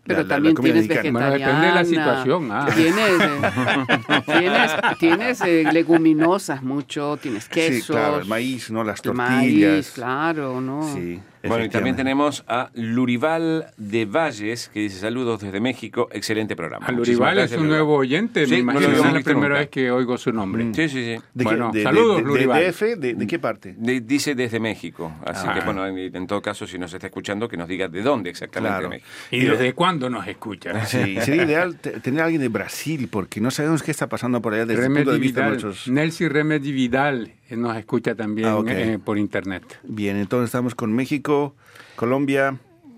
[0.05, 1.11] Pero La- la- la también comida tienes mexicana.
[1.13, 1.61] Bueno, vegetariana.
[1.61, 2.69] depende de la situación, ah.
[2.77, 7.87] Tienes, eh, tienes, tienes eh, leguminosas mucho, tienes quesos.
[7.87, 8.85] Sí, claro, el maíz, ¿no?
[8.85, 9.35] Las el tortillas.
[9.75, 10.95] maíz, claro, ¿no?
[10.95, 16.57] Sí, Bueno, y también tenemos a Lurival de Valles, que dice saludos desde México, excelente
[16.57, 16.87] programa.
[16.87, 17.77] Al Muchísimas Urival es un Lurival.
[17.79, 18.89] nuevo oyente, Sí, me no imagino.
[18.89, 19.59] lo es la primera nunca.
[19.61, 20.65] vez que oigo su nombre.
[20.75, 20.99] Sí, sí, sí.
[21.01, 22.63] ¿De qué- Bueno, de- de- saludos, de, de, Lurival.
[22.65, 22.97] DF?
[22.97, 23.75] ¿De, de qué parte?
[23.79, 25.55] De- dice desde México, así Ah.
[25.55, 28.31] que bueno, en, en todo caso, si nos está escuchando, que nos diga de dónde
[28.31, 28.89] exactamente Claro.
[28.89, 29.09] de México.
[29.31, 30.85] ¿Y desde cuándo nos escucha?
[30.87, 34.43] Sí, sería ideal te- tener a alguien de Brasil, porque no sabemos qué está pasando
[34.43, 35.89] por allá desde el punto de Remedy vista de Vidal, nuestros...
[35.89, 39.63] Nelcy Remedy Vidal nos escucha también Ah, eh, por internet.
[39.83, 41.55] Bien, entonces estamos con México,
[41.97, 42.57] Colombia,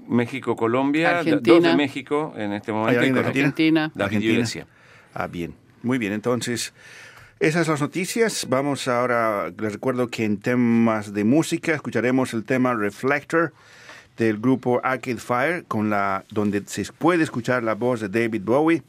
[0.09, 1.55] México, Colombia, Argentina.
[1.55, 3.01] dos de México en este momento.
[3.01, 3.23] Colombia.
[3.27, 3.93] Argentina.
[3.95, 4.67] David Argentina.
[5.15, 5.55] Ah, bien.
[5.83, 6.75] Muy bien, entonces,
[7.39, 8.47] esas son las noticias.
[8.51, 13.53] Vamos ahora, les recuerdo que en temas de música escucharemos el tema Reflector
[14.19, 18.83] del grupo Arcade Fire, con la, donde se puede escuchar la voz de David Bowie.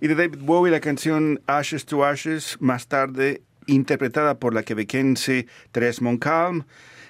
[0.00, 5.46] Y de David Bowie la canción Ashes to Ashes, más tarde interpretada por la quebequense
[5.72, 6.64] Therese Moncalm,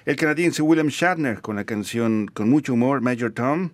[0.05, 3.71] el canadiense William Shatner con la canción con mucho humor Major Tom,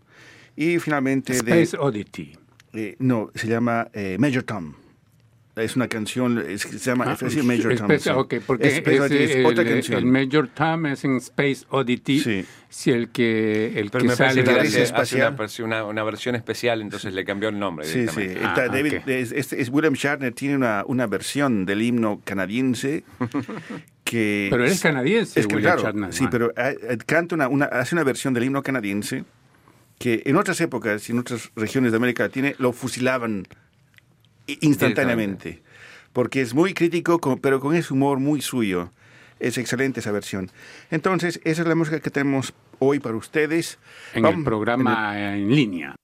[0.56, 1.62] y finalmente de...
[1.64, 2.38] Space Oddity.
[2.74, 4.74] Eh, no, se llama eh, Major Tom.
[5.54, 7.92] Es una canción, es- se llama Ah, es Major Tom.
[7.92, 8.10] Space- sí.
[8.10, 9.98] ok, porque Es es el, otra el- canción.
[10.00, 12.20] el Major Tom es en Space Oddity.
[12.22, 12.46] Sí.
[12.70, 15.16] Si el que, el Pero que me sale parece que de la hace, la- hace
[15.18, 15.84] una, espacial.
[15.84, 18.28] una- versión especial, entonces le cambió el nombre Sí, sí.
[18.42, 23.04] Ah, Está David, es, es William Shatner tiene una, una versión del himno canadiense
[24.04, 24.48] que...
[24.50, 26.14] Pero él es canadiense, Es que, William claro, Shatner.
[26.14, 26.32] sí, man.
[26.32, 29.26] pero eh, eh, canta una, una- hace una versión del himno canadiense
[30.00, 33.46] que en otras épocas y en otras regiones de América Latina lo fusilaban
[34.62, 35.62] instantáneamente.
[36.14, 38.92] Porque es muy crítico, con- pero con ese humor muy suyo.
[39.40, 40.52] Es excelente esa versión.
[40.92, 43.80] Entonces, esa es la música que tenemos hoy para ustedes.
[44.14, 45.96] En Vamos- el programa en línea.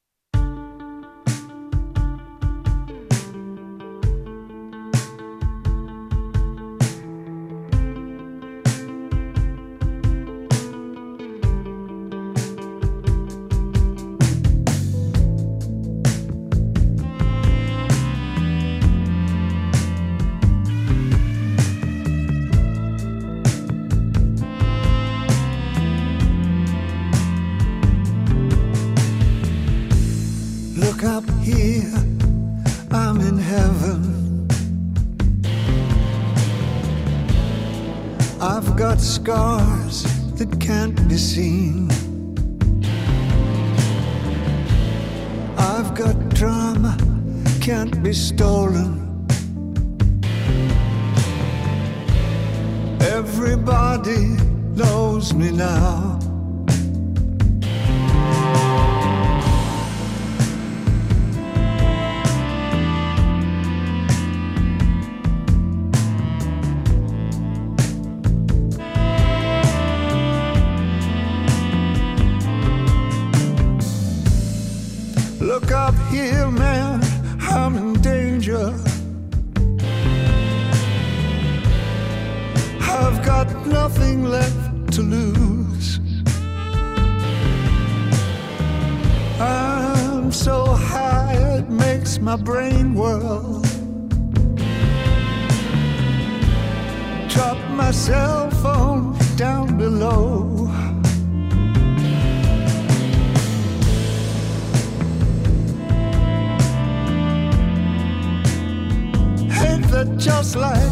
[110.47, 110.86] Just like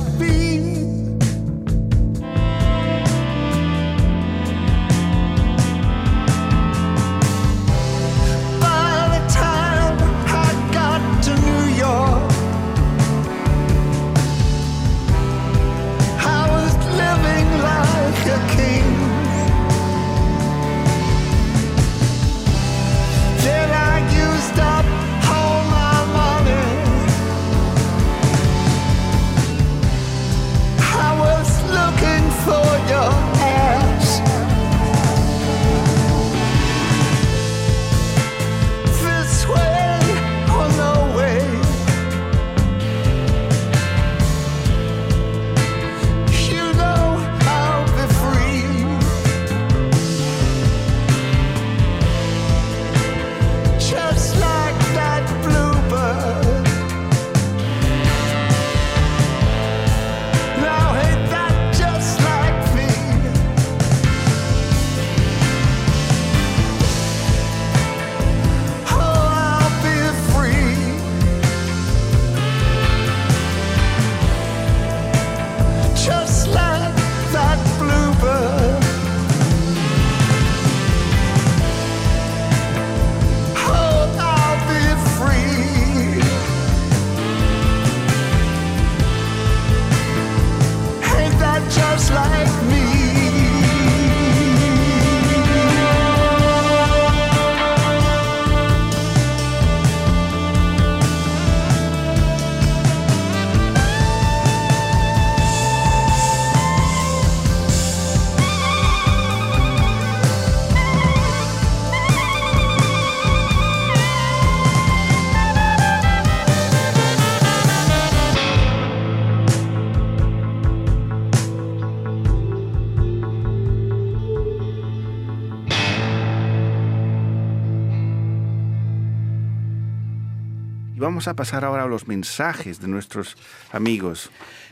[131.06, 133.38] vamos a pasar ahora a los mensajes de nuestros
[133.72, 134.32] amigos.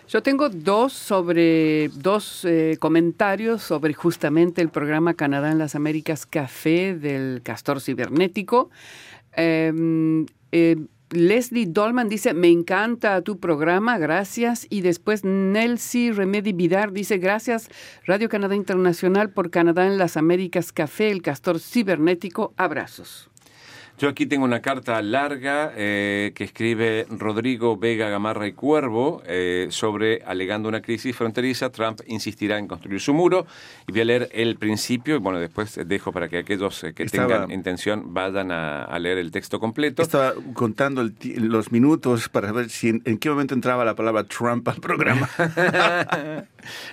[0.10, 6.26] Yo tengo dos sobre dos eh, comentarios sobre justamente el programa Canadá en las Américas
[6.26, 8.72] Café del Castor Cibernético.
[9.38, 10.78] Eh, eh,
[11.12, 14.66] Leslie Dolman dice, me encanta tu programa, gracias.
[14.72, 17.70] Y después Nelsie Remedy Vidar dice, gracias
[18.06, 23.30] Radio Canadá Internacional por Canadá en las Américas Café, el Castor Cibernético, abrazos.
[24.00, 29.68] Yo aquí tengo una carta larga eh, que escribe Rodrigo Vega Gamarra y Cuervo eh,
[29.70, 33.46] sobre, alegando una crisis fronteriza, Trump insistirá en construir su muro.
[33.88, 37.04] Y voy a leer el principio y bueno, después dejo para que aquellos eh, que
[37.04, 40.02] Estaba- tengan intención vayan a, a leer el texto completo.
[40.02, 44.24] Estaba contando el los minutos para ver si en, en qué momento entraba la palabra
[44.26, 45.30] Trump al programa.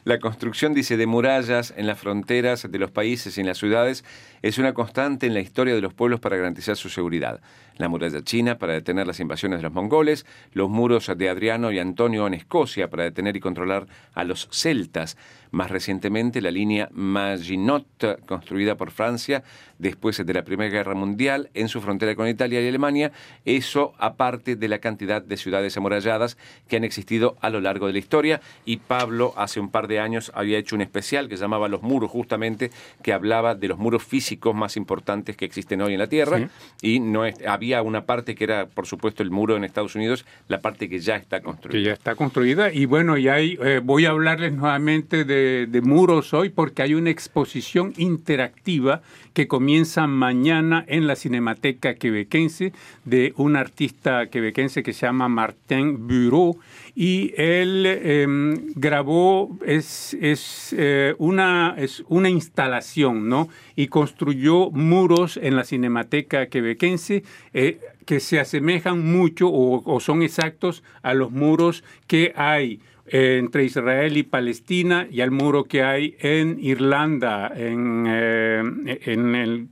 [0.05, 4.05] La construcción, dice, de murallas en las fronteras de los países y en las ciudades
[4.42, 7.41] es una constante en la historia de los pueblos para garantizar su seguridad.
[7.81, 11.78] La muralla china para detener las invasiones de los mongoles, los muros de Adriano y
[11.78, 15.16] Antonio en Escocia para detener y controlar a los celtas.
[15.51, 17.87] Más recientemente, la línea Maginot,
[18.26, 19.43] construida por Francia
[19.78, 23.12] después de la Primera Guerra Mundial en su frontera con Italia y Alemania,
[23.47, 26.37] eso aparte de la cantidad de ciudades amuralladas
[26.68, 28.41] que han existido a lo largo de la historia.
[28.66, 32.11] Y Pablo hace un par de años había hecho un especial que llamaba Los muros,
[32.11, 32.70] justamente,
[33.03, 36.37] que hablaba de los muros físicos más importantes que existen hoy en la Tierra.
[36.83, 40.24] Y no es- había una parte que era, por supuesto, el muro en Estados Unidos,
[40.48, 41.82] la parte que ya está construida.
[41.82, 42.72] ya está construida.
[42.72, 46.94] Y bueno, y hay, eh, voy a hablarles nuevamente de, de muros hoy porque hay
[46.94, 49.02] una exposición interactiva
[49.32, 52.72] que comienza mañana en la Cinemateca Quebequense
[53.04, 56.58] de un artista quebequense que se llama Martin Bureau
[56.95, 58.26] y él eh,
[58.74, 63.49] grabó, es, es, eh, una, es una instalación, ¿no?
[63.76, 67.22] Y construyó muros en la Cinemateca Quebequense
[67.55, 73.64] eh, que se asemejan mucho o, son exactos a los muros que hay eh, entre
[73.64, 79.68] Israel y Palestina y al muro que hay en Irlanda, en, en, el-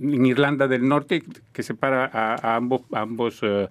[0.00, 1.22] en Irlanda del Norte,
[1.52, 3.68] que separa a, a ambos, a ambos, eh,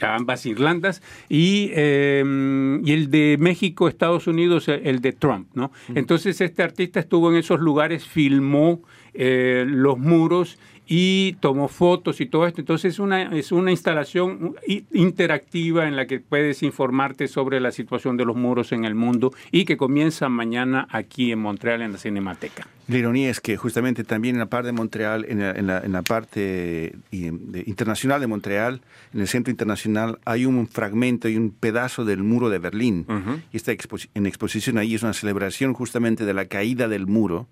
[0.00, 5.48] a ambas Irlandas, y, eh, y el de México, Estados Unidos, eh, el de Trump.
[5.54, 5.72] ¿no?
[5.94, 8.82] Entonces este artista estuvo en esos lugares, filmó
[9.14, 12.60] eh, los muros y tomó fotos y todo esto.
[12.60, 14.54] Entonces es una, es una instalación
[14.92, 19.32] interactiva en la que puedes informarte sobre la situación de los muros en el mundo
[19.50, 22.66] y que comienza mañana aquí en Montreal en la Cinemateca.
[22.88, 25.78] La ironía es que justamente también en la parte de Montreal, en la, en la-
[25.80, 28.80] en la parte internacional de Montreal,
[29.14, 33.06] en el centro internacional, hay un fragmento y un pedazo del muro de Berlín.
[33.52, 37.46] Y esta expo- en exposición ahí es una celebración justamente de la caída del muro.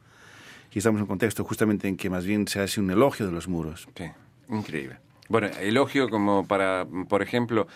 [0.73, 3.33] Y estamos en un contexto justamente en que más bien se hace un elogio de
[3.33, 3.89] los muros.
[3.97, 4.05] Sí,
[4.49, 4.97] increíble.
[5.29, 7.69] Bueno, elogio como para, por ejemplo,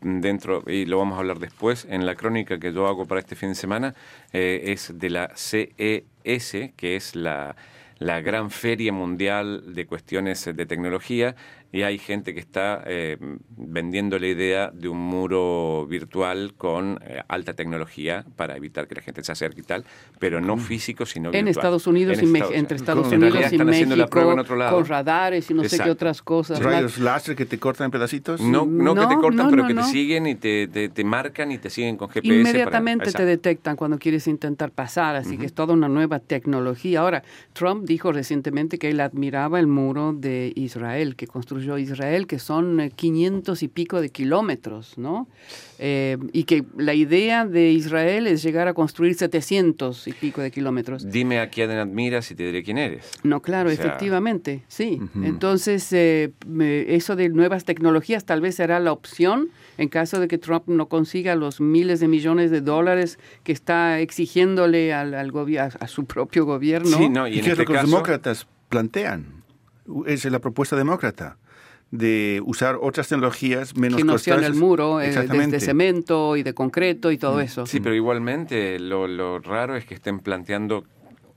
[0.00, 3.34] dentro, y lo vamos a hablar después, en la crónica que yo hago para este
[3.34, 3.96] fin de semana,
[4.32, 7.56] eh, es de la CES, que es la,
[7.98, 11.34] la gran feria mundial de cuestiones de tecnología,
[11.72, 13.16] y hay gente que está eh,
[13.56, 19.02] vendiendo la idea de un muro virtual con eh, alta tecnología para evitar que la
[19.02, 19.84] gente se acerque y tal,
[20.18, 21.50] pero no físico, sino En virtual.
[21.50, 24.36] Estados Unidos En y Me- Estados- entre Estados Unidos y están haciendo la prueba en
[24.38, 24.76] México otro lado.
[24.76, 25.92] con radares y no sé qué Exacto.
[25.92, 26.58] otras cosas.
[26.60, 28.40] Rayos láser que te cortan en pedacitos.
[28.40, 29.82] No, no, que te No, cortan, no, pero no, que no.
[29.82, 32.34] te siguen y te, te, te marcan y te siguen con GPS.
[32.34, 37.00] Inmediatamente para- te detectan cuando quieres intentar pasar, así que es toda una nueva tecnología.
[37.00, 42.38] Ahora, Trump dijo recientemente que él admiraba el muro de Israel, que construyó Israel, que
[42.38, 45.28] son eh, 500 y pico de kilómetros, ¿no?
[45.78, 50.50] Eh, y que la idea de Israel es llegar a construir 700 y pico de
[50.50, 51.10] kilómetros.
[51.10, 53.10] Dime a quién admiras y te diré quién eres.
[53.22, 55.00] No, claro, O sea, efectivamente, sí.
[55.22, 56.32] Entonces, eh,
[56.88, 59.48] eso de nuevas tecnologías tal vez será la opción
[59.78, 64.00] en caso de que Trump no consiga los miles de millones de dólares que está
[64.00, 66.96] exigiéndole al, al a, a su propio gobierno.
[66.98, 69.40] Sí, no, y ¿Y en este lo que los caso- demócratas plantean?
[70.06, 71.36] Esa es la propuesta demócrata,
[71.90, 75.56] de usar otras tecnologías menos que no sean el muro eh, de, Exactamente.
[75.56, 77.66] de cemento y de concreto y todo eso.
[77.66, 80.84] Sí, pero igualmente lo, lo raro es que estén planteando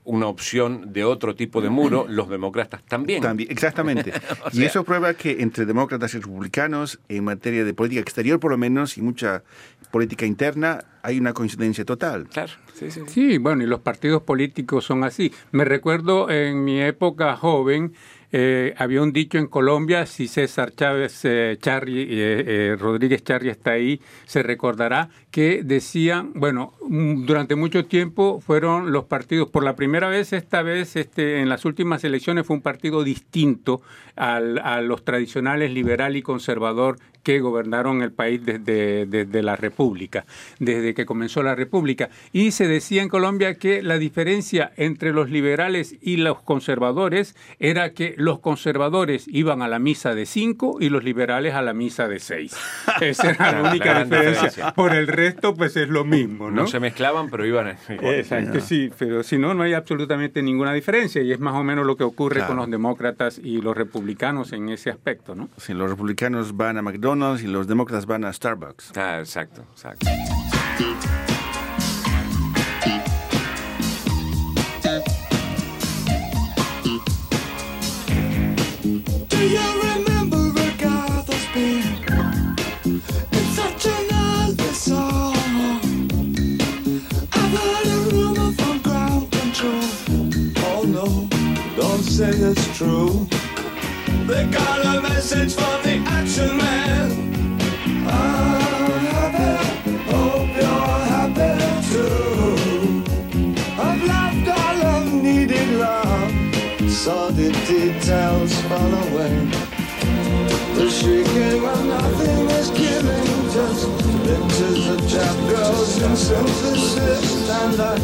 [0.04, 3.22] una opción de otro tipo de muro, los demócratas también.
[3.22, 4.12] También, exactamente.
[4.44, 8.50] O y eso prueba que entre demócratas y republicanos, en materia de política exterior por
[8.50, 9.42] lo menos, y mucha
[9.90, 12.28] política interna, hay una coincidencia total.
[12.28, 13.00] Claro, sí, sí.
[13.06, 15.32] Sí, bueno, y los partidos políticos son así.
[15.52, 17.94] Me recuerdo en mi época joven,
[18.36, 23.48] eh, había un dicho en Colombia, si César Chávez eh, Charri, eh, eh, Rodríguez Charri
[23.48, 29.62] está ahí, se recordará que decían, bueno, mm, durante mucho tiempo fueron los partidos, por
[29.62, 33.82] la primera vez, esta vez, este, en las últimas elecciones fue un partido distinto
[34.16, 34.40] a
[34.80, 40.24] los tradicionales liberal y conservador que gobernaron el país desde, desde la República,
[40.60, 42.10] desde que comenzó la República.
[42.32, 47.94] Y se decía en Colombia que la diferencia entre los liberales y los conservadores era
[47.94, 52.08] que los conservadores iban a la misa de cinco y los liberales a la misa
[52.08, 52.56] de seis.
[53.00, 54.28] Esa era la La única diferencia.
[54.30, 54.74] diferencia.
[54.74, 56.62] Por el resto, pues es lo mismo, ¿no?
[56.62, 58.14] No se mezclaban, pero iban igual.
[58.14, 61.86] Exacto, sí, pero si no, no hay absolutamente ninguna diferencia y es más o menos
[61.86, 62.48] lo que ocurre Claro.
[62.48, 65.48] con los demócratas y los republicanos en ese aspecto, ¿no?
[65.58, 68.92] Si los republicanos van a McDonald's y los demócratas van a Starbucks.
[68.96, 70.06] Ah, exacto, exacto.
[92.14, 93.26] Say it's true.
[94.28, 96.03] They got a message from the
[107.04, 109.36] Saw the details fall away.
[110.72, 113.84] The shrieking when nothing is given, just
[114.24, 117.50] pictures of chap girls in synthesis.
[117.50, 117.98] And I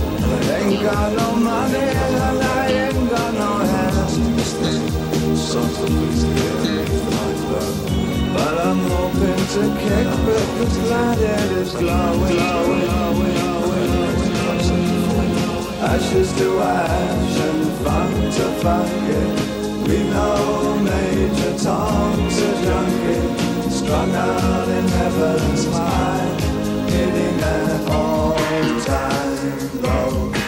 [0.52, 4.08] ain't got no money and I ain't got no hair.
[5.48, 7.90] So please give my love.
[9.48, 13.39] to kick, but the planet is glowing, glowing, glowing.
[15.82, 24.68] Ashes to ash and funk to funk We know Major Tom's a junkie, strung out
[24.68, 26.40] in heaven's mind,
[26.90, 30.39] hitting an all-time low.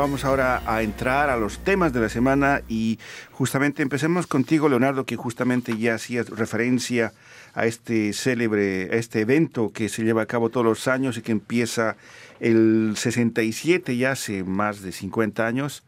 [0.00, 2.98] Vamos ahora a entrar a los temas de la semana y
[3.32, 7.12] justamente empecemos contigo, Leonardo, que justamente ya hacías referencia
[7.52, 11.20] a este célebre, a este evento que se lleva a cabo todos los años y
[11.20, 11.96] que empieza
[12.40, 15.82] el 67, ya hace más de 50 años,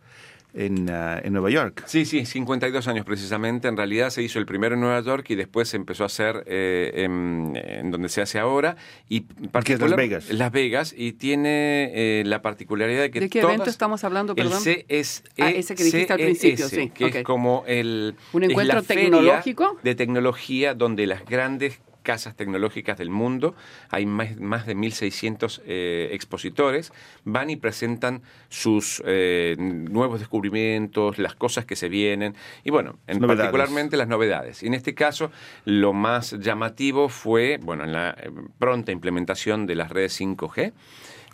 [0.54, 1.84] en, ah, en Nueva York.
[1.86, 3.68] Sí, sí, 52 años precisamente.
[3.68, 6.44] En realidad se hizo el primero en Nueva York y después se empezó a hacer
[6.46, 8.76] eh, en, en donde se hace ahora.
[9.08, 10.30] Y Que es Las particular- Vegas.
[10.30, 14.34] Las Vegas y tiene eh, la particularidad de que ¿De qué todas- evento estamos hablando,
[14.36, 14.62] El perdón?
[14.62, 18.14] CS, Ah, ese que dijiste al principio, sí, Que es como el...
[18.32, 19.78] ¿Un es encuentro tecnológico?
[19.82, 23.54] De tecnología donde las grandes casas tecnológicas del mundo,
[23.90, 26.92] hay más, más de 1.600 eh, expositores,
[27.24, 32.34] van y presentan sus eh, nuevos descubrimientos, las cosas que se vienen,
[32.64, 33.40] y bueno, en Novedades.
[33.40, 34.62] particularmente las novedades.
[34.62, 35.30] Y en este caso,
[35.64, 40.72] lo más llamativo fue, bueno, en la eh, pronta implementación de las redes 5G,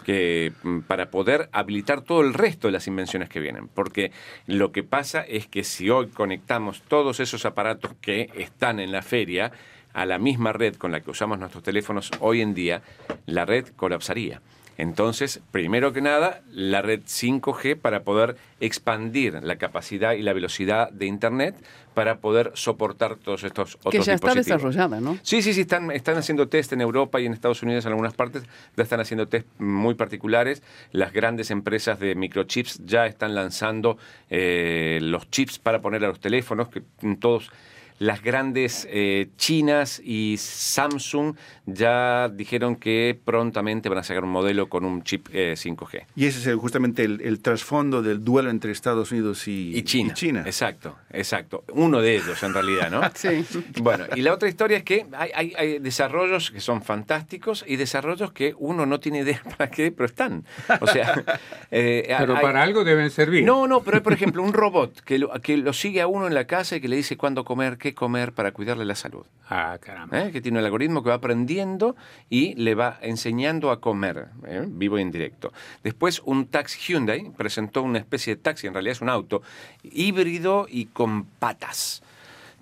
[0.04, 3.68] que mm, para poder habilitar todo el resto de las invenciones que vienen.
[3.68, 4.12] Porque
[4.46, 9.02] lo que pasa es que si hoy conectamos todos esos aparatos que están en la
[9.02, 9.52] feria
[9.98, 12.82] a la misma red con la que usamos nuestros teléfonos hoy en día,
[13.26, 14.40] la red colapsaría.
[14.76, 20.92] Entonces, primero que nada, la red 5G para poder expandir la capacidad y la velocidad
[20.92, 21.56] de Internet
[21.94, 25.18] para poder soportar todos estos otros Que ya está desarrollada, ¿no?
[25.22, 28.14] Sí, sí, sí, están, están haciendo test en Europa y en Estados Unidos en algunas
[28.14, 28.44] partes,
[28.76, 30.62] ya están haciendo test muy particulares.
[30.92, 33.98] Las grandes empresas de microchips ya están lanzando
[34.30, 36.84] eh, los chips para poner a los teléfonos, que
[37.18, 37.50] todos
[37.98, 41.34] las grandes eh, chinas y Samsung
[41.66, 46.04] ya dijeron que prontamente van a sacar un modelo con un chip eh, 5G.
[46.16, 49.82] Y ese es el- justamente el, el trasfondo del duelo entre Estados Unidos y, Y
[49.82, 50.12] China.
[50.12, 50.42] y China.
[50.46, 51.64] Exacto, exacto.
[51.72, 53.00] Uno de ellos en realidad, ¿no?
[53.14, 53.44] Sí.
[53.82, 57.76] Bueno, y la otra historia es que hay, hay- hay desarrollos que son fantásticos y
[57.76, 60.44] desarrollos que uno no tiene idea para qué, pero están.
[60.80, 61.24] O sea,
[61.70, 63.44] eh, Pero hay- para algo deben servir.
[63.44, 66.26] No, no, pero hay, por ejemplo, un robot que lo, que lo sigue a uno
[66.26, 69.24] en la casa y que le dice cuándo comer, qué comer para cuidarle la salud.
[69.50, 70.20] Ah, caramba.
[70.26, 70.30] ¿eh?
[70.30, 71.96] que tiene el algoritmo que va aprendiendo
[72.28, 74.64] y le va enseñando a comer, ¿eh?
[74.66, 75.52] vivo y en directo.
[75.82, 79.42] Después, un taxi Hyundai presentó una especie de taxi, en realidad es un auto,
[79.82, 82.02] híbrido y con patas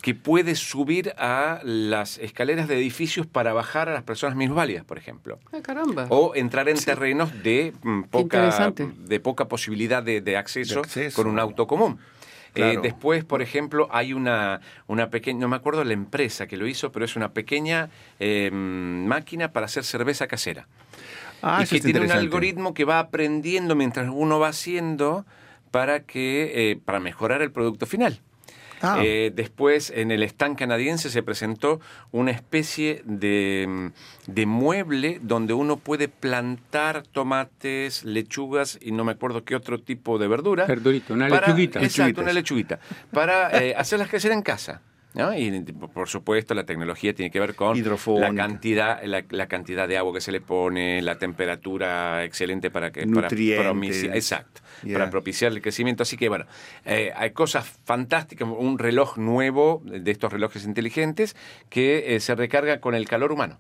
[0.03, 4.99] que puede subir a las escaleras de edificios para bajar a las personas minusválidas, por
[4.99, 5.41] ejemplo.
[5.53, 6.07] Ah, caramba.
[6.11, 11.21] O entrar en terrenos de, mm, poca, de poca posibilidad de, de acceso, De acceso.
[11.21, 11.99] con un auto común.
[12.57, 16.67] Eh, después, por ejemplo, hay una, una pequeña, no me acuerdo la empresa que lo
[16.67, 20.67] hizo, pero es una pequeña eh, máquina para hacer cerveza casera.
[21.43, 25.27] Ah, y eso que tiene un algoritmo que va aprendiendo mientras uno va haciendo
[25.71, 28.21] para que eh, para mejorar el producto final.
[28.83, 28.99] Ah.
[29.03, 31.81] Eh, después, en el stand canadiense se presentó
[32.13, 39.13] una especie de, mm, de mueble donde uno puede plantar tomates, lechugas y no me
[39.13, 40.67] acuerdo qué otro tipo de verdura.
[40.67, 41.79] Verdurita, una para- lechuguita.
[41.81, 42.23] Exacto, Lechuguitas.
[42.23, 42.81] una lechuguita.
[43.13, 44.83] Para eh, hacerlas crecer en casa.
[45.17, 45.37] ¿No?
[45.37, 45.63] Y
[45.93, 47.77] por supuesto la tecnología tiene que ver con
[48.21, 52.93] la cantidad, la, la cantidad de agua que se le pone, la temperatura excelente para
[52.93, 54.99] que para promici- exacto, Yeah.
[54.99, 56.03] para propiciar el crecimiento.
[56.03, 56.45] Así que bueno,
[56.85, 61.35] eh, hay cosas fantásticas, un reloj nuevo de estos relojes inteligentes
[61.71, 63.59] que eh, se recarga con el calor humano.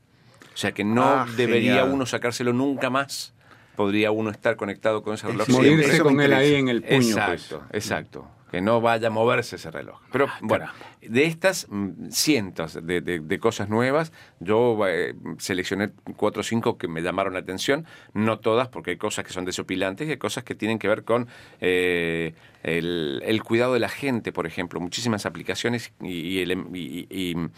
[0.53, 1.91] O sea que no Ah, debería genial.
[1.93, 3.33] uno sacárselo nunca más.
[3.77, 5.49] Podría uno estar conectado con ese reloj.
[5.49, 6.97] Morirse con él ahí en el puño.
[6.99, 7.85] Exacto, pues.
[7.85, 8.29] exacto.
[8.57, 10.01] Que no vaya a moverse ese reloj.
[10.11, 10.65] Pero Ah, bueno,
[11.03, 16.79] de estas mm, cientos de, de- de cosas nuevas, yo eh, seleccioné cuatro o cinco
[16.79, 17.85] que me llamaron la atención.
[18.15, 21.05] No todas, porque hay cosas que son desopilantes y hay cosas que tienen que ver
[21.05, 21.29] con
[21.61, 22.33] eh,
[22.63, 24.81] el, el cuidado de la gente, por ejemplo.
[24.81, 27.51] Muchísimas aplicaciones y, y el- y- y- y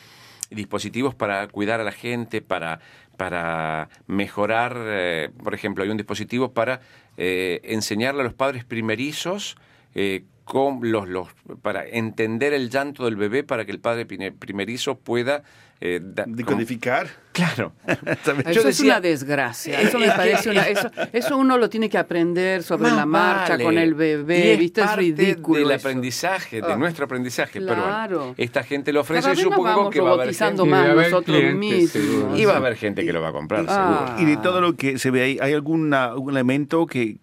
[0.50, 2.80] dispositivos para cuidar a la gente, para,
[3.16, 6.80] para mejorar, eh, por ejemplo, hay un dispositivo para
[7.18, 9.56] eh, enseñarle a los padres primerizos
[9.94, 11.28] eh, con los, los,
[11.60, 15.42] para entender el llanto del bebé para que el padre primerizo pueda...
[15.78, 17.06] eh, da- Decodificar.
[17.32, 17.72] Claro.
[17.86, 19.78] Eso Yo es decía- una desgracia.
[19.78, 20.66] Eso me parece una.
[20.66, 23.64] Eso, eso uno lo tiene que aprender sobre Más la marcha vale.
[23.64, 24.52] con el Y bebé.
[24.54, 24.80] es ¿Viste?
[24.80, 25.60] Es parte ridículo.
[25.60, 25.86] del eso.
[25.88, 27.60] aprendizaje, de Ah, nuestro aprendizaje.
[27.60, 28.18] Pero claro.
[28.18, 30.70] bueno, esta gente lo ofrece y supongo vamos que va a haber gente, más Y
[30.70, 31.90] va a haber nosotros clientes, mismos.
[31.90, 32.36] seguro.
[32.38, 34.14] y va a haber gente que lo va a comprar, Ah.
[34.16, 34.22] seguro.
[34.22, 37.18] Y de todo lo que se ve ahí, ¿hay alguna, algún elemento que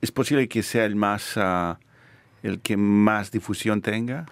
[0.00, 1.78] es posible que sea el más, ah,
[2.42, 4.26] el que más difusión tenga?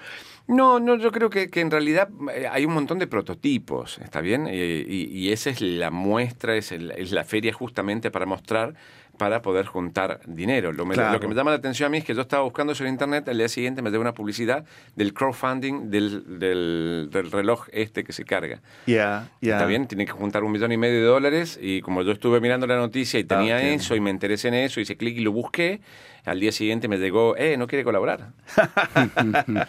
[0.47, 4.21] No, no, yo creo que, que en realidad eh, hay un montón de prototipos, ¿está
[4.23, 4.47] bien?
[4.49, 8.75] Eh, y, y esa es la muestra, es, el- es la feria justamente para mostrar,
[9.19, 10.73] para poder juntar dinero.
[10.73, 11.13] Lo, me- Claro.
[11.13, 12.91] lo que me llama la atención a mí es que yo estaba buscando eso en
[12.93, 14.65] internet, al día siguiente me llegó una publicidad
[14.97, 18.63] del crowdfunding del, del, del reloj este que se carga.
[18.87, 19.53] Ya, ya.
[19.55, 22.41] Está bien, tiene que juntar un millón y medio de dólares y como yo estuve
[22.41, 23.63] mirando la noticia y tenía ok.
[23.65, 25.81] eso y me interesé en eso, hice clic y lo busqué,
[26.29, 28.29] al día siguiente me llegó, eh, ¿no quiere colaborar?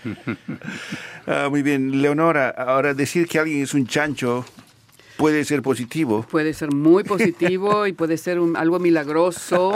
[1.28, 4.46] Ah, muy bien, Leonora, ahora decir que alguien es un chancho
[5.18, 6.26] puede ser positivo.
[6.30, 9.74] Puede ser muy positivo y puede ser un- algo milagroso.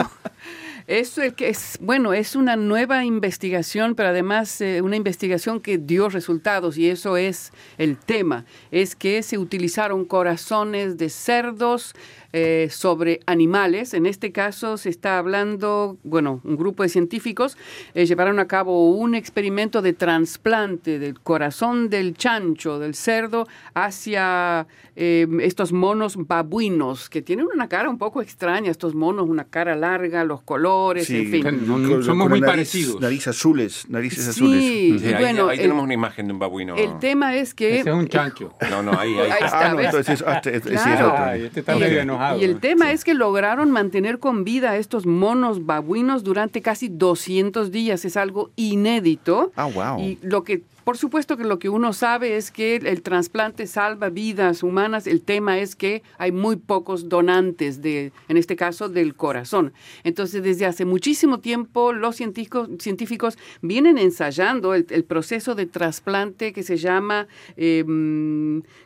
[0.87, 5.77] Eso es que es, bueno, es una nueva investigación, pero además eh, una investigación que
[5.77, 8.45] dio resultados y eso es el tema.
[8.71, 11.93] Es que se utilizaron corazones de cerdos
[12.33, 13.93] eh, sobre animales.
[13.93, 17.57] En este caso se está hablando, bueno, un grupo de científicos
[17.93, 24.67] eh, llevaron a cabo un experimento de trasplante del corazón del chancho, del cerdo, hacia
[24.95, 29.75] eh, estos monos babuinos, que tienen una cara un poco extraña, estos monos, una cara
[29.75, 31.43] larga, los colores, en fin.
[31.43, 32.99] Con- somos con muy nariz- parecidos.
[33.01, 34.61] Narices azules, narices Sí, azules.
[35.01, 36.75] Sí, ahí, bueno, ahí el- tenemos una imagen de un babuino.
[36.75, 37.79] El tema es que...
[37.79, 38.53] Ese es un chancho.
[38.69, 39.29] No, no, ahí, ahí.
[39.31, 39.71] Ahí está.
[39.71, 41.15] Ah, entonces este- este sí es otro.
[41.23, 42.05] Ay, este está Y medio
[42.39, 46.89] y el tema es que lograron mantener con vida a estos monos babuinos durante casi
[46.89, 48.05] 200 días.
[48.05, 49.51] Es algo inédito.
[49.55, 49.99] Ah, wow.
[49.99, 54.09] Y lo que, por supuesto que lo que uno sabe es que el, trasplante salva
[54.09, 55.07] vidas humanas.
[55.07, 59.73] El tema es que hay muy pocos donantes, de, en este caso del corazón.
[60.03, 66.53] Entonces, desde hace muchísimo tiempo, los científicos, científicos vienen ensayando el, el proceso de trasplante
[66.53, 67.83] que se llama, eh,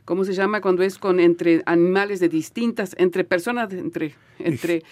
[0.05, 0.61] ¿cómo se llama?
[0.61, 4.83] Cuando es con entre animales de distintas, entre personas, entre, entre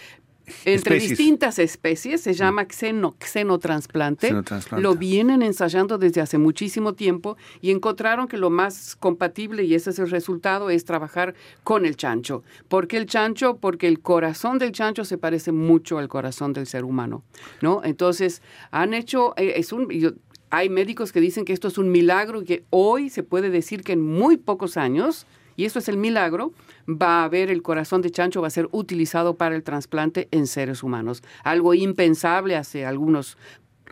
[0.65, 1.09] entre Especies.
[1.17, 4.27] distintas especies, se llama xeno, xenotransplante.
[4.27, 4.81] Xenotransplante.
[4.83, 9.89] Lo vienen ensayando desde hace muchísimo tiempo y encontraron que lo más compatible, y ese
[9.91, 11.33] es el resultado, es trabajar
[11.63, 12.43] con el chancho.
[12.67, 13.57] ¿Por qué el chancho?
[13.57, 17.23] Porque el corazón del chancho se parece mucho al corazón del ser humano,
[17.61, 17.81] ¿no?
[17.83, 18.41] Entonces,
[18.71, 19.89] han hecho, eh, es un...
[19.89, 20.11] yo-
[20.51, 23.81] hay médicos que dicen que esto es un milagro y que hoy se puede decir
[23.83, 25.25] que en muy pocos años,
[25.57, 26.53] y eso es el milagro,
[26.87, 30.47] va a haber el corazón de chancho, va a ser utilizado para el trasplante en
[30.47, 31.23] seres humanos.
[31.43, 33.37] Algo impensable hace algunos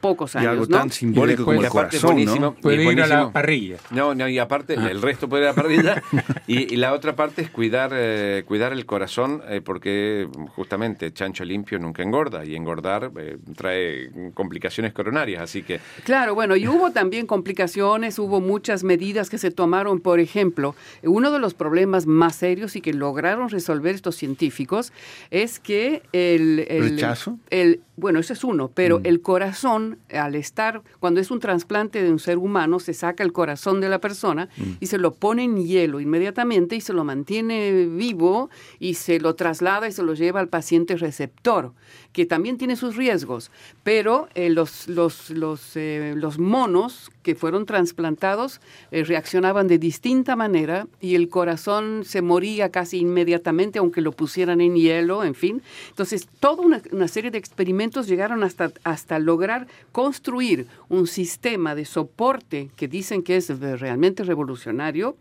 [0.04, 0.78] pocos Y años, algo ¿no?
[0.78, 2.54] tan simbólico como Y el corazón, ¿no?
[2.56, 3.78] Puede y ir a la parrilla.
[3.89, 6.04] No, no, y aparte, el resto puede ir a la parrilla.
[6.47, 11.45] y, y la otra parte es cuidar, eh, cuidar el corazón, eh, porque justamente chancho
[11.45, 16.91] limpio nunca engorda, y engordar eh, trae complicaciones coronarias, así que Claro, bueno, y hubo
[16.91, 20.01] también complicaciones, hubo muchas medidas que se tomaron.
[20.01, 24.91] Por ejemplo, uno de los problemas más serios y que lograron resolver estos científicos
[25.32, 26.66] es que el...
[26.68, 27.39] el ¿Rechazo?
[27.49, 29.06] el- bueno, ese es uno, pero Mm.
[29.06, 33.32] el corazón, al estar, cuando es un trasplante de un ser humano, se saca el
[33.34, 34.62] corazón de la persona Mm.
[34.80, 39.36] y se lo pone en hielo inmediatamente y se lo mantiene vivo y se lo
[39.36, 41.74] traslada y se lo lleva al paciente receptor,
[42.14, 43.51] que también tiene sus riesgos.
[43.84, 48.61] Pero eh, los, los, los, eh, los monos que fueron trasplantados
[48.91, 54.61] eh, reaccionaban de distinta manera y el corazón se moría casi inmediatamente, aunque lo pusieran
[54.61, 55.61] en hielo, en fin.
[55.89, 62.70] Entonces, toda una, serie de experimentos llegaron hasta, hasta lograr construir un sistema de soporte
[62.76, 65.16] que dicen que es realmente revolucionario,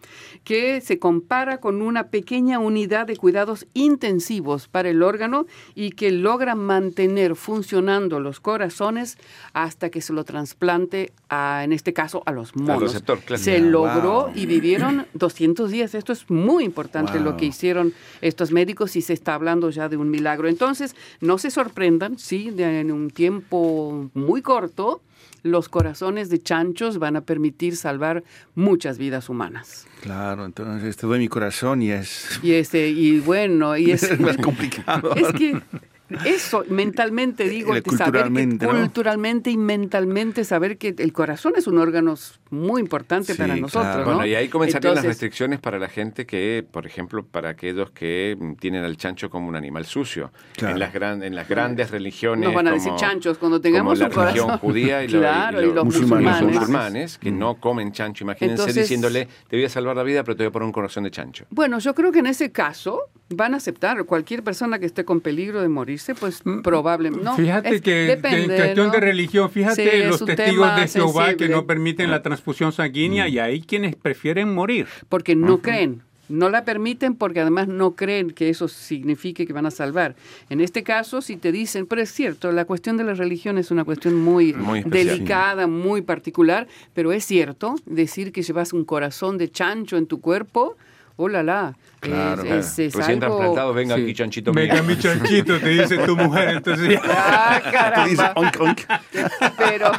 [0.44, 6.10] que se compara con una pequeña unidad de cuidados intensivos para el órgano y que
[6.10, 6.81] logra mantener
[7.36, 9.16] funcionando los corazones
[9.52, 12.82] hasta que se lo trasplante a, en este caso, a los monos.
[12.82, 13.42] receptor, claro.
[13.42, 15.94] Se logró y vivieron 200 días.
[15.94, 19.96] Esto es muy importante lo que hicieron estos médicos y se está hablando ya de
[19.96, 20.48] un milagro.
[20.48, 25.02] Entonces, no se sorprendan, sí, de- en un tiempo muy corto,
[25.44, 28.22] los corazones de chanchos van a permitir salvar
[28.54, 29.86] muchas vidas humanas.
[30.00, 34.20] Claro, entonces te doy mi corazón y es, Y este, y bueno, y es, es
[34.20, 35.12] más complicado.
[35.16, 35.60] es que
[36.24, 38.72] eso, mentalmente digo, Eh, de saber que culturalmente, ¿no?
[38.72, 42.14] culturalmente y mentalmente saber que el corazón es un órgano
[42.50, 43.98] muy importante Sí, para nosotros, claro.
[44.00, 44.04] ¿no?
[44.16, 48.36] Bueno, y ahí comenzarían las restricciones para la gente que, por ejemplo, para aquellos que
[48.38, 50.32] mm, tienen al chancho como un animal sucio.
[50.56, 50.74] Claro.
[50.74, 52.44] En, las gran- en las grandes religiones.
[52.46, 55.20] Nos van a como- decir chanchos cuando tengamos como un la religión judía y, lo-
[55.20, 57.18] Claro, y y los musulmanes.
[57.18, 58.24] que no comen chancho.
[58.24, 60.72] Imagínense Entonces- diciéndole, te voy a salvar la vida, pero te voy a poner un
[60.72, 61.46] corazón de chancho.
[61.50, 63.00] Bueno, yo creo que en ese caso
[63.34, 65.68] van a aceptar cualquier persona que esté con peligro de
[66.10, 67.24] morirse, pues probablemente.
[67.24, 68.92] No, fíjate es- que depende, en cuestión ¿no?
[68.92, 73.60] de religión, fíjate los testigos de Jehová que no permiten la transfusión sanguínea y hay
[73.62, 74.86] quienes prefieren morir.
[75.08, 76.02] porque no creen.
[76.28, 80.14] No la permiten porque además no creen que eso signifique que van a salvar.
[80.48, 83.70] En este caso, si te dicen, pero es cierto, la cuestión de la religión es
[83.70, 89.36] una cuestión muy, Muy delicada, muy particular, pero es cierto decir que llevas un corazón
[89.36, 90.76] de chancho en tu cuerpo,
[91.16, 94.02] oh la la, Claro, es, es- es Recién algo- trasplantado, venga Sí.
[94.02, 94.52] aquí, chanchito.
[94.52, 97.00] Venga, mi chanchito, te dice tu mujer, entonces ya.
[97.04, 97.60] Ah,
[98.04, 98.32] Te dice, caramba.
[98.36, 98.80] "Onk, onk".
[99.56, 99.92] pero,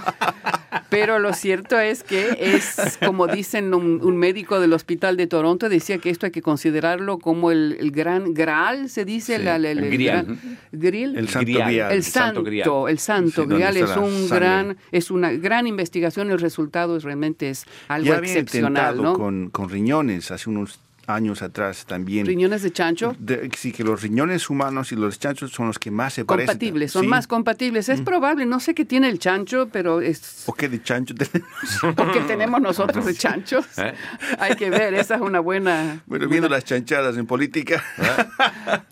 [0.90, 5.70] pero lo cierto es que es, como dicen un, un médico del hospital de Toronto,
[5.70, 9.58] decía que esto hay que considerarlo como el, el gran graal, se dice, Sí, la-
[9.58, 10.26] la- el grial.
[10.26, 11.16] gran- grial.
[11.18, 11.68] El santo Grial.
[11.68, 11.92] grial.
[11.92, 12.70] El el santo grial.
[12.90, 14.36] el santo Sí, grial es un sangre.
[14.40, 16.32] gran, es una gran investigación.
[16.32, 19.14] El resultado es realmente es algo Ya había excepcional, intentado ¿no?
[19.18, 22.26] con, con riñones hace unos años atrás también.
[22.26, 23.16] Riñones de chancho.
[23.20, 26.48] De- sí, que los riñones humanos y los chanchos son los que más se parecen.
[26.48, 27.08] Compatibles, son Sí.
[27.08, 27.10] Mm.
[27.10, 27.90] más compatibles.
[27.90, 31.50] Es probable, no sé qué tiene el chancho, pero es ¿O qué de chancho tenemos?
[31.96, 33.66] porque tenemos nosotros de chanchos.
[33.78, 33.94] ¿Eh?
[34.40, 36.02] Hay que ver, esa es una buena.
[36.06, 37.84] Bueno, viendo las chanchadas en política.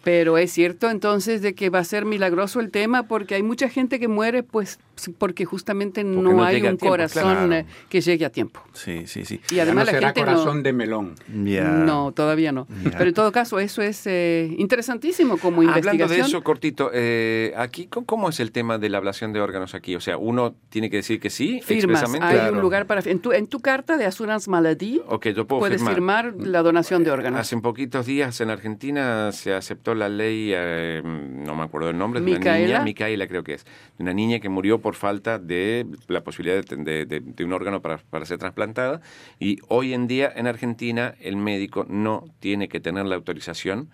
[0.03, 3.69] Pero es cierto entonces de que va a ser milagroso el tema porque hay mucha
[3.69, 4.79] gente que muere pues
[5.17, 7.53] porque justamente no, no hay un tiempo, corazón claro.
[7.53, 8.61] eh, que llegue a tiempo.
[8.73, 9.41] Sí, sí, sí.
[9.51, 11.15] Y además no la será gente corazón no, de melón.
[11.43, 11.63] Ya.
[11.69, 12.67] no, todavía no.
[12.97, 16.21] Pero en todo caso eso es eh, interesantísimo como Hablando investigación.
[16.21, 19.75] de eso, cortito, eh, aquí, ¿cómo- ¿cómo es el tema de la ablación de órganos
[19.75, 19.95] aquí?
[19.95, 22.25] O sea, uno tiene que decir que sí, Firmas, expresamente.
[22.27, 22.53] hay Claro.
[22.55, 25.77] un lugar para en tu en tu carta de Assurance Maladie Ok, yo puedo puedes
[25.83, 26.31] firmar.
[26.31, 26.47] firmar.
[26.47, 27.39] la donación de órganos.
[27.39, 32.19] Hace poquitos días en Argentina se aceptó la ley, eh, no me acuerdo el nombre,
[32.21, 33.65] de una niña, Micaela creo que es,
[33.97, 37.53] de una niña que murió por falta de la posibilidad de, de- de- de un
[37.53, 39.01] órgano para, para ser trasplantada.
[39.39, 43.89] Y hoy en día en Argentina el médico no tiene que tener la autorización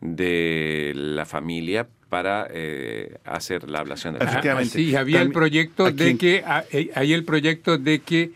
[0.00, 4.72] de la familia para eh, hacer la ablación de Efectivamente.
[4.72, 8.32] Ah, sí, había el proyecto de que ah, eh, hay el proyecto de que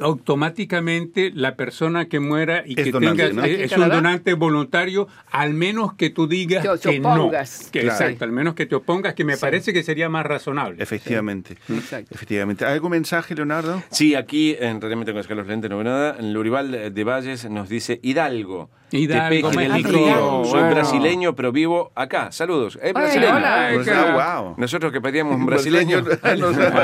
[0.00, 3.46] automáticamente la persona que muera y Es que donante, tenga ¿no?
[3.46, 7.14] eh, es un donante voluntario, al menos que tú digas Que te que no.
[7.14, 7.70] opongas.
[7.72, 7.98] Que, Claro.
[8.04, 10.82] Exacto, al menos que te opongas, que me parece que sería más razonable.
[10.82, 11.56] Efectivamente.
[11.68, 12.14] Exacto.
[12.14, 12.64] Efectivamente.
[12.64, 13.82] ¿Hay algún mensaje, Leonardo?
[13.90, 16.16] Sí, aquí en realidad me tengo que sacar los lentes, no veo nada.
[16.18, 18.70] En Lurival de de Valles nos dice Hidalgo.
[18.90, 19.90] Hidalgo, Tepeji, México.
[19.92, 20.42] México.
[20.44, 20.74] Soy Bueno.
[20.74, 22.30] brasileño, pero vivo acá.
[22.30, 22.78] Saludos.
[22.82, 23.34] Ay, brasileño.
[23.36, 23.70] hola.
[23.92, 24.54] Ah, wow.
[24.58, 26.04] Nosotros que pedíamos un brasileño.
[26.22, 26.40] Ahí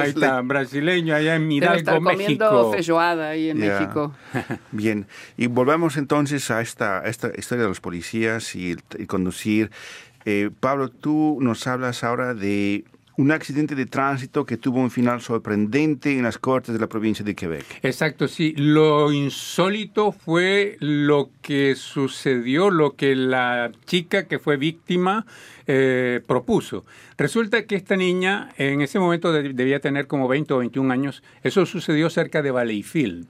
[0.09, 2.17] está, brasileño, allá en Hidalgo, comiendo
[2.53, 2.73] México.
[2.73, 3.79] feijoada ahí en Ya.
[3.79, 4.13] México.
[4.73, 9.07] Bien, y volvamos entonces a esta, a esta historia de los policías y, el- y
[9.07, 9.71] conducir.
[10.25, 12.85] Eh, Pablo, tú nos hablas ahora de
[13.19, 17.23] un accidente de tránsito que tuvo un final sorprendente en las cortes de la provincia
[17.25, 17.65] de Quebec.
[17.83, 18.55] Exacto, sí.
[18.57, 25.27] Lo insólito fue lo que sucedió, lo que la chica que fue víctima
[25.67, 26.85] eh, propuso.
[27.19, 31.23] Resulta que esta niña en ese momento de- debía tener como 20 o 21 años.
[31.43, 33.27] Eso sucedió cerca de Valleyfield.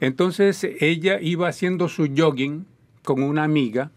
[0.00, 2.66] Entonces ella iba haciendo su jogging
[3.02, 3.90] con una amiga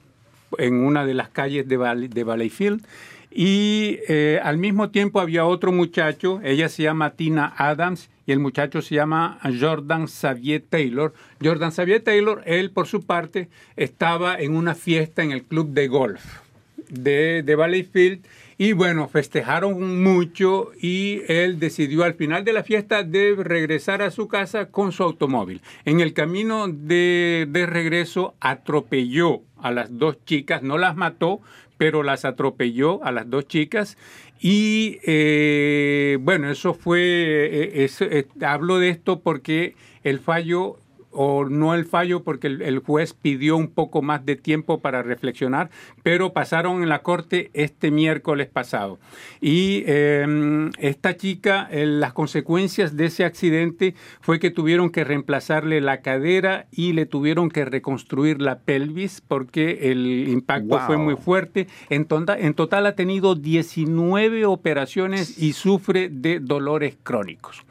[0.58, 2.86] en una de las calles de Valleyfield
[3.32, 8.40] y eh, al mismo tiempo había otro muchacho, ella se llama Tina Adams y el
[8.40, 11.14] muchacho se llama Jordan Xavier Taylor.
[11.44, 15.88] Jordan Xavier Taylor, él por su parte estaba en una fiesta en el club de
[15.88, 16.49] golf
[16.90, 18.26] de, de Valleyfield
[18.58, 24.12] y bueno, festejaron mucho y él decidió al final de la fiesta de regresar a
[24.12, 25.62] su casa con su automóvil.
[25.86, 31.40] En el camino de, de regreso atropelló a las dos chicas, no las mató,
[31.78, 33.98] pero las atropelló a las dos chicas
[34.42, 40.78] y eh, bueno, eso fue, eh, eso, eh, hablo de esto porque el fallo
[41.12, 45.02] o no el fallo porque el, el juez pidió un poco más de tiempo para
[45.02, 45.70] reflexionar,
[46.04, 49.00] pero pasaron en la corte este miércoles pasado.
[49.42, 55.82] Y eh, esta chica, eh, las consecuencias de ese accidente fue que tuvieron que reemplazarle
[55.82, 60.80] la cadera y le tuvieron que reconstruir la pelvis porque el impacto Wow.
[60.88, 61.68] fue muy fuerte.
[61.90, 67.64] En, tonda- en total ha tenido 19 operaciones y sufre de dolores crónicos.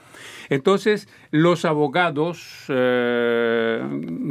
[0.51, 3.83] Entonces, los abogados, eh,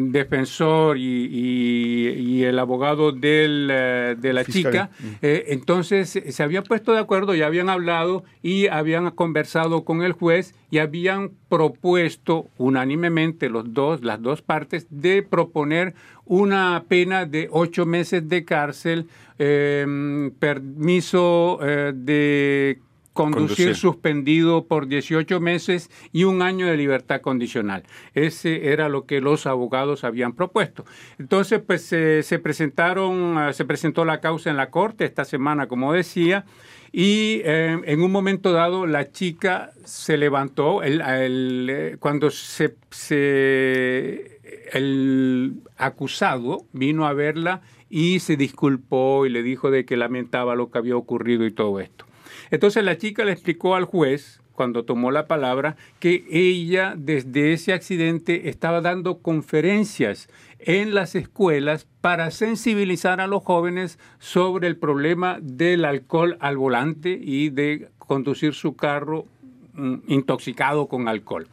[0.10, 4.72] defensor y, y- y el abogado del, eh, de la Fiscal.
[4.72, 4.90] chica,
[5.22, 10.14] eh, entonces se habían puesto de acuerdo, ya habían hablado y habían conversado con el
[10.14, 15.94] juez y habían propuesto unánimemente los dos, las dos partes, de proponer
[16.26, 19.08] una pena de ocho meses de cárcel,
[19.40, 22.80] eh, permiso eh, de
[23.18, 23.76] conducir, Conducir.
[23.76, 27.84] suspendido por 18 meses y un año de libertad condicional.
[28.14, 30.86] Ese era lo que los abogados habían propuesto.
[31.20, 35.68] Entonces, pues se- se presentaron, ah, se presentó la causa en la corte esta semana,
[35.68, 36.46] como decía,
[36.94, 42.76] y eh, en un momento dado la chica se levantó, el- el, eh, cuando se,
[42.92, 44.40] se-
[44.74, 50.70] el acusado vino a verla y se disculpó y le dijo de que lamentaba lo
[50.72, 52.06] que había ocurrido y todo esto.
[52.52, 57.74] Entonces la chica le explicó al juez, cuando tomó la palabra, que ella desde ese
[57.74, 60.30] accidente estaba dando conferencias
[60.60, 67.20] en las escuelas para sensibilizar a los jóvenes sobre el problema del alcohol al volante
[67.22, 69.26] y de conducir su carro
[69.74, 71.48] mm, intoxicado con alcohol.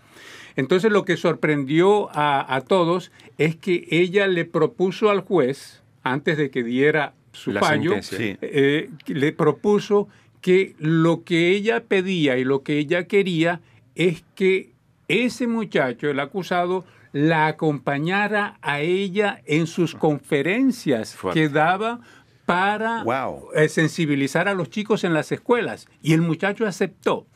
[0.57, 6.38] Entonces lo que sorprendió a, a todos es que ella le propuso al juez, antes
[6.38, 10.09] de que diera su La fallo, eh, que le propuso
[10.45, 13.62] que lo que ella pedía y lo que ella quería
[13.95, 14.72] es que
[15.09, 21.40] ese muchacho, el acusado, la acompañara a ella en sus conferencias Fuerte.
[21.40, 22.01] que daba
[22.45, 23.53] para Wow.
[23.55, 25.88] eh, sensibilizar a los chicos en las escuelas.
[26.03, 27.26] Y el muchacho aceptó.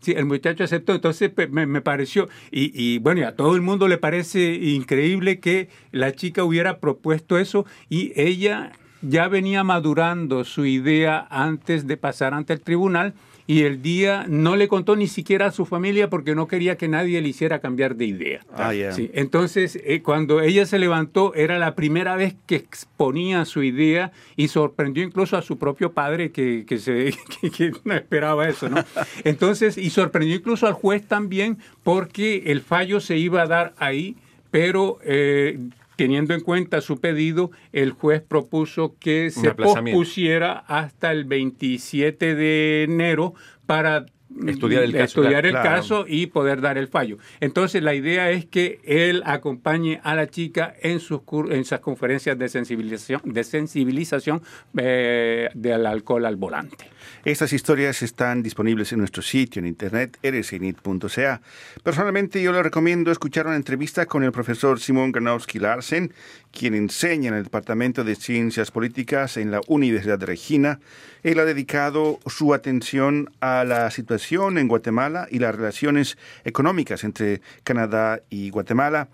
[0.00, 0.92] Sí, el muchacho aceptó.
[0.94, 5.40] Entonces me, me pareció, y, y, bueno, y a todo el mundo le parece increíble
[5.40, 8.72] que la chica hubiera propuesto eso y ella
[9.02, 13.14] ya venía madurando su idea antes de pasar ante el tribunal
[13.48, 16.86] y el día no le contó ni siquiera a su familia porque no quería que
[16.86, 18.40] nadie le hiciera cambiar de idea.
[18.52, 18.72] Ah.
[18.92, 24.12] Sí, entonces, eh, cuando ella se levantó, era la primera vez que exponía su idea
[24.36, 28.68] y sorprendió incluso a su propio padre que, que se, que, que no esperaba eso,
[28.68, 28.84] ¿no?
[29.24, 34.16] Entonces, y sorprendió incluso al juez también porque el fallo se iba a dar ahí,
[34.50, 35.58] pero eh,
[35.98, 42.84] teniendo en cuenta su pedido, el juez propuso que se pospusiera hasta el 27 de
[42.84, 43.34] enero
[43.66, 44.06] para
[44.46, 45.68] Estudiar el caso, estudiar el claro.
[45.68, 47.16] caso y poder dar el fallo.
[47.40, 52.38] Entonces la idea es que él acompañe a la chica en sus en esas conferencias
[52.38, 54.42] de sensibilización de sensibilización
[54.76, 56.90] eh, del alcohol al volante.
[57.28, 61.42] Estas historias están disponibles en nuestro sitio en internet rcinit.ca.
[61.82, 66.14] Personalmente yo le recomiendo escuchar una entrevista con el profesor Simón Granowski Larsen,
[66.50, 70.80] quien enseña en el Departamento de Ciencias Políticas en la Universidad de Regina.
[71.22, 76.16] Él ha dedicado su atención a la situación en Guatemala y las relaciones
[76.46, 79.08] económicas entre Canadá y Guatemala.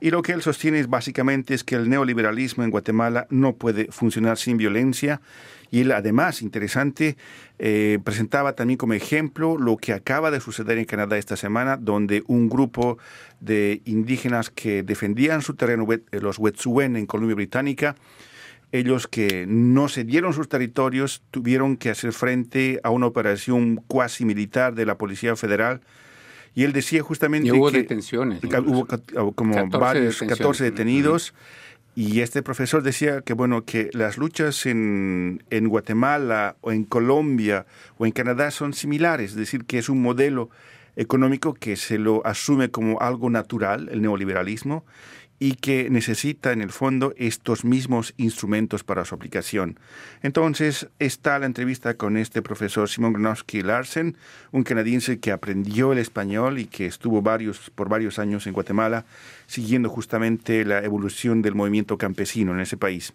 [0.00, 3.92] Y lo que él sostiene es básicamente es que el neoliberalismo en Guatemala no puede
[3.92, 5.20] funcionar sin violencia.
[5.70, 7.16] Y él además, interesante,
[7.58, 12.22] eh, presentaba también como ejemplo lo que acaba de suceder en Canadá esta semana, donde
[12.26, 12.98] un grupo
[13.40, 17.94] de indígenas que defendían su terreno, eh, los Wet'suwet'en en Columbia Británica,
[18.72, 24.74] ellos que no cedieron sus territorios tuvieron que hacer frente a una operación cuasi militar
[24.74, 25.80] de la Policía Federal.
[26.54, 28.86] Y él decía justamente Y hubo que detenciones, hubo
[29.32, 30.38] como 14 varios, detenciones.
[30.38, 31.34] 14 detenidos.
[31.94, 37.66] Y este profesor decía que bueno que las luchas en, en Guatemala o en Colombia
[37.98, 40.50] o en Canadá son similares, es decir, que es un modelo
[40.96, 44.84] económico que se lo asume como algo natural, el neoliberalismo,
[45.42, 49.80] y que necesita en el fondo estos mismos instrumentos para su aplicación.
[50.22, 54.16] Entonces está la entrevista con este profesor Simon Gronowski Larsen,
[54.52, 59.06] un canadiense que aprendió el español y que estuvo varios, por varios años en Guatemala,
[59.46, 63.14] siguiendo justamente la evolución del movimiento campesino en ese país.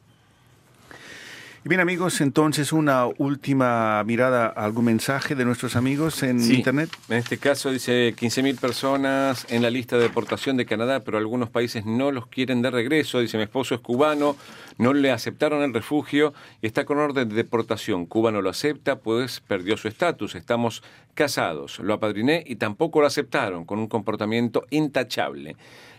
[1.66, 6.57] Y bien amigos, entonces una última mirada, algún mensaje de nuestros amigos en Sí.
[6.57, 6.91] Internet.
[7.09, 11.49] En este caso dice 15.000 personas en la lista de deportación de Canadá, pero algunos
[11.49, 13.20] países no los quieren de regreso.
[13.20, 14.36] Dice, mi esposo es cubano,
[14.78, 18.05] no le aceptaron el refugio y está con orden de deportación.
[18.05, 20.36] Cuba no lo acepta, pues perdió su estatus.
[20.36, 20.84] Estamos
[21.16, 21.80] casados.
[21.80, 25.55] Lo apadriné y tampoco lo aceptaron, con un comportamiento intachable.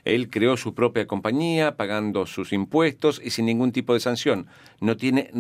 [0.07, 4.47] Él creó su propia compañía, pagando sus impuestos y sin ningún tipo de sanción.
[4.81, 5.31] No tiene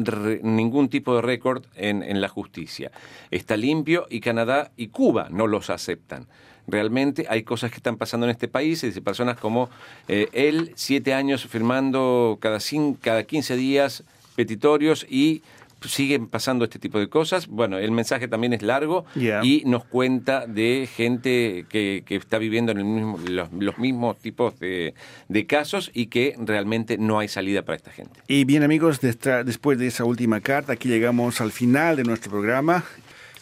[0.42, 2.90] ningún tipo de récord en, la justicia.
[3.30, 6.26] Está limpio y Canadá y Cuba no los aceptan.
[6.66, 9.70] Realmente hay cosas que están pasando en este país, y personas como
[10.08, 14.02] eh, él, siete años firmando cada, cin- cada 15 días
[14.34, 15.42] petitorios y
[15.86, 17.46] siguen pasando este tipo de cosas.
[17.46, 19.44] Bueno, el mensaje también es largo Yeah.
[19.44, 24.18] y nos cuenta de gente que, que está viviendo en el mismo- los, los mismos
[24.18, 24.94] tipos de,
[25.28, 28.20] de casos y que realmente no hay salida para esta gente.
[28.28, 32.84] Y bien amigos, después de esa última carta, aquí llegamos al final de nuestro programa.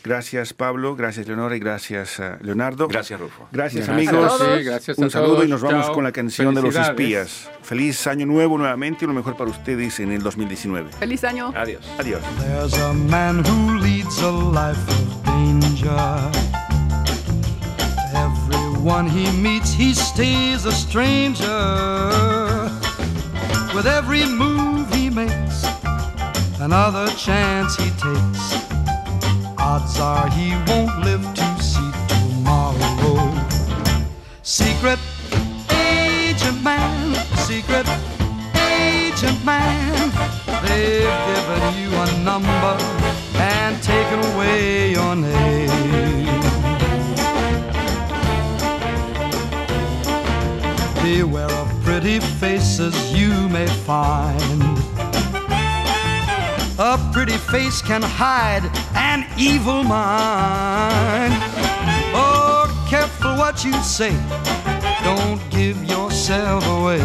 [0.05, 2.89] Gracias Pablo, gracias Leonora y gracias eh, Leonardo.
[2.89, 3.49] Gracias, Rufo.
[3.51, 4.35] Gracias Gracias amigos.
[4.35, 4.59] a todos.
[4.59, 5.47] Sí, gracias a Un saludo todos.
[5.47, 5.95] y nos vamos Chao.
[5.95, 7.49] con la canción de los espías.
[7.63, 10.91] Feliz año nuevo nuevamente y lo mejor para ustedes en el 2019.
[10.99, 11.53] Feliz año.
[11.57, 11.83] Adiós.
[11.99, 12.21] Adiós.
[12.39, 15.91] There's a man who leads a life of danger.
[18.15, 21.49] Everyone he meets, he stays a stranger.
[23.75, 25.65] With every move he makes,
[26.61, 28.55] another chance he takes,
[29.65, 33.17] odds are he won't live to see tomorrow.
[34.43, 34.99] Secret
[35.71, 37.15] agent man,
[37.49, 37.87] secret
[38.77, 40.11] agent man.
[40.65, 42.75] They've given you a number
[43.37, 45.71] and taken away your name.
[51.03, 54.63] Beware of pretty faces you may find.
[56.79, 58.65] A pretty face can hide
[59.05, 61.35] an evil mind.
[62.15, 64.15] Oh, careful what you say.
[65.05, 67.03] Don't give yourself away.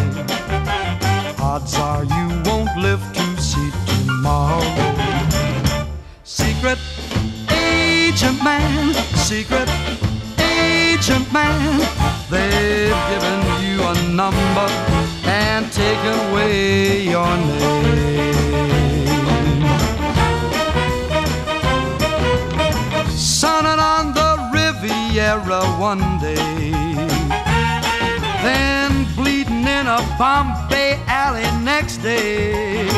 [1.38, 4.64] Odds are you won't live to see tomorrow.
[6.24, 6.78] Secret
[7.50, 8.94] agent man,
[9.28, 9.68] secret
[10.38, 11.60] agent man.
[12.30, 14.68] They've given you a number
[15.24, 18.99] and taken away your name.
[25.30, 26.72] One day
[28.42, 32.88] then bleeding in a Bombay alley next day.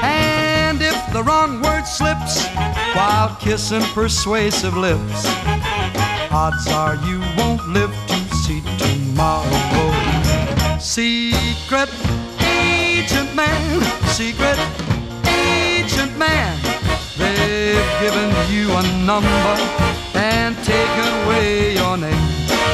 [0.00, 2.46] And if the wrong word slips
[2.94, 5.26] while kissing persuasive lips,
[6.30, 9.50] odds are you won't live to see tomorrow.
[10.78, 11.90] Secret
[12.40, 14.58] agent man, secret
[15.26, 16.56] agent man,
[18.00, 19.54] given you a number
[20.14, 22.24] and taken away your name.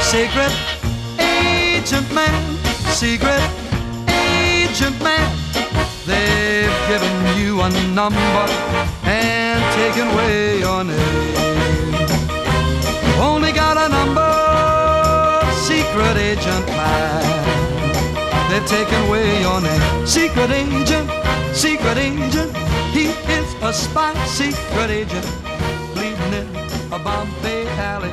[0.01, 0.53] Secret
[1.19, 2.57] agent man,
[2.93, 3.41] secret
[4.07, 5.27] agent man.
[6.05, 8.45] They've given you a number
[9.05, 11.35] and taken away your name.
[13.19, 14.31] Only got a number,
[15.65, 17.25] secret agent man.
[18.51, 20.05] They've taken away your name.
[20.05, 21.09] Secret agent,
[21.53, 22.55] secret agent.
[22.93, 23.07] He
[23.37, 25.25] is a spy, secret agent.
[25.95, 26.47] Bleeding in
[26.93, 28.11] a Bombay alley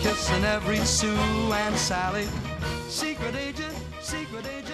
[0.00, 1.16] kissing every Sue
[1.52, 2.26] and Sally.
[2.88, 4.71] Secret agent, secret agent.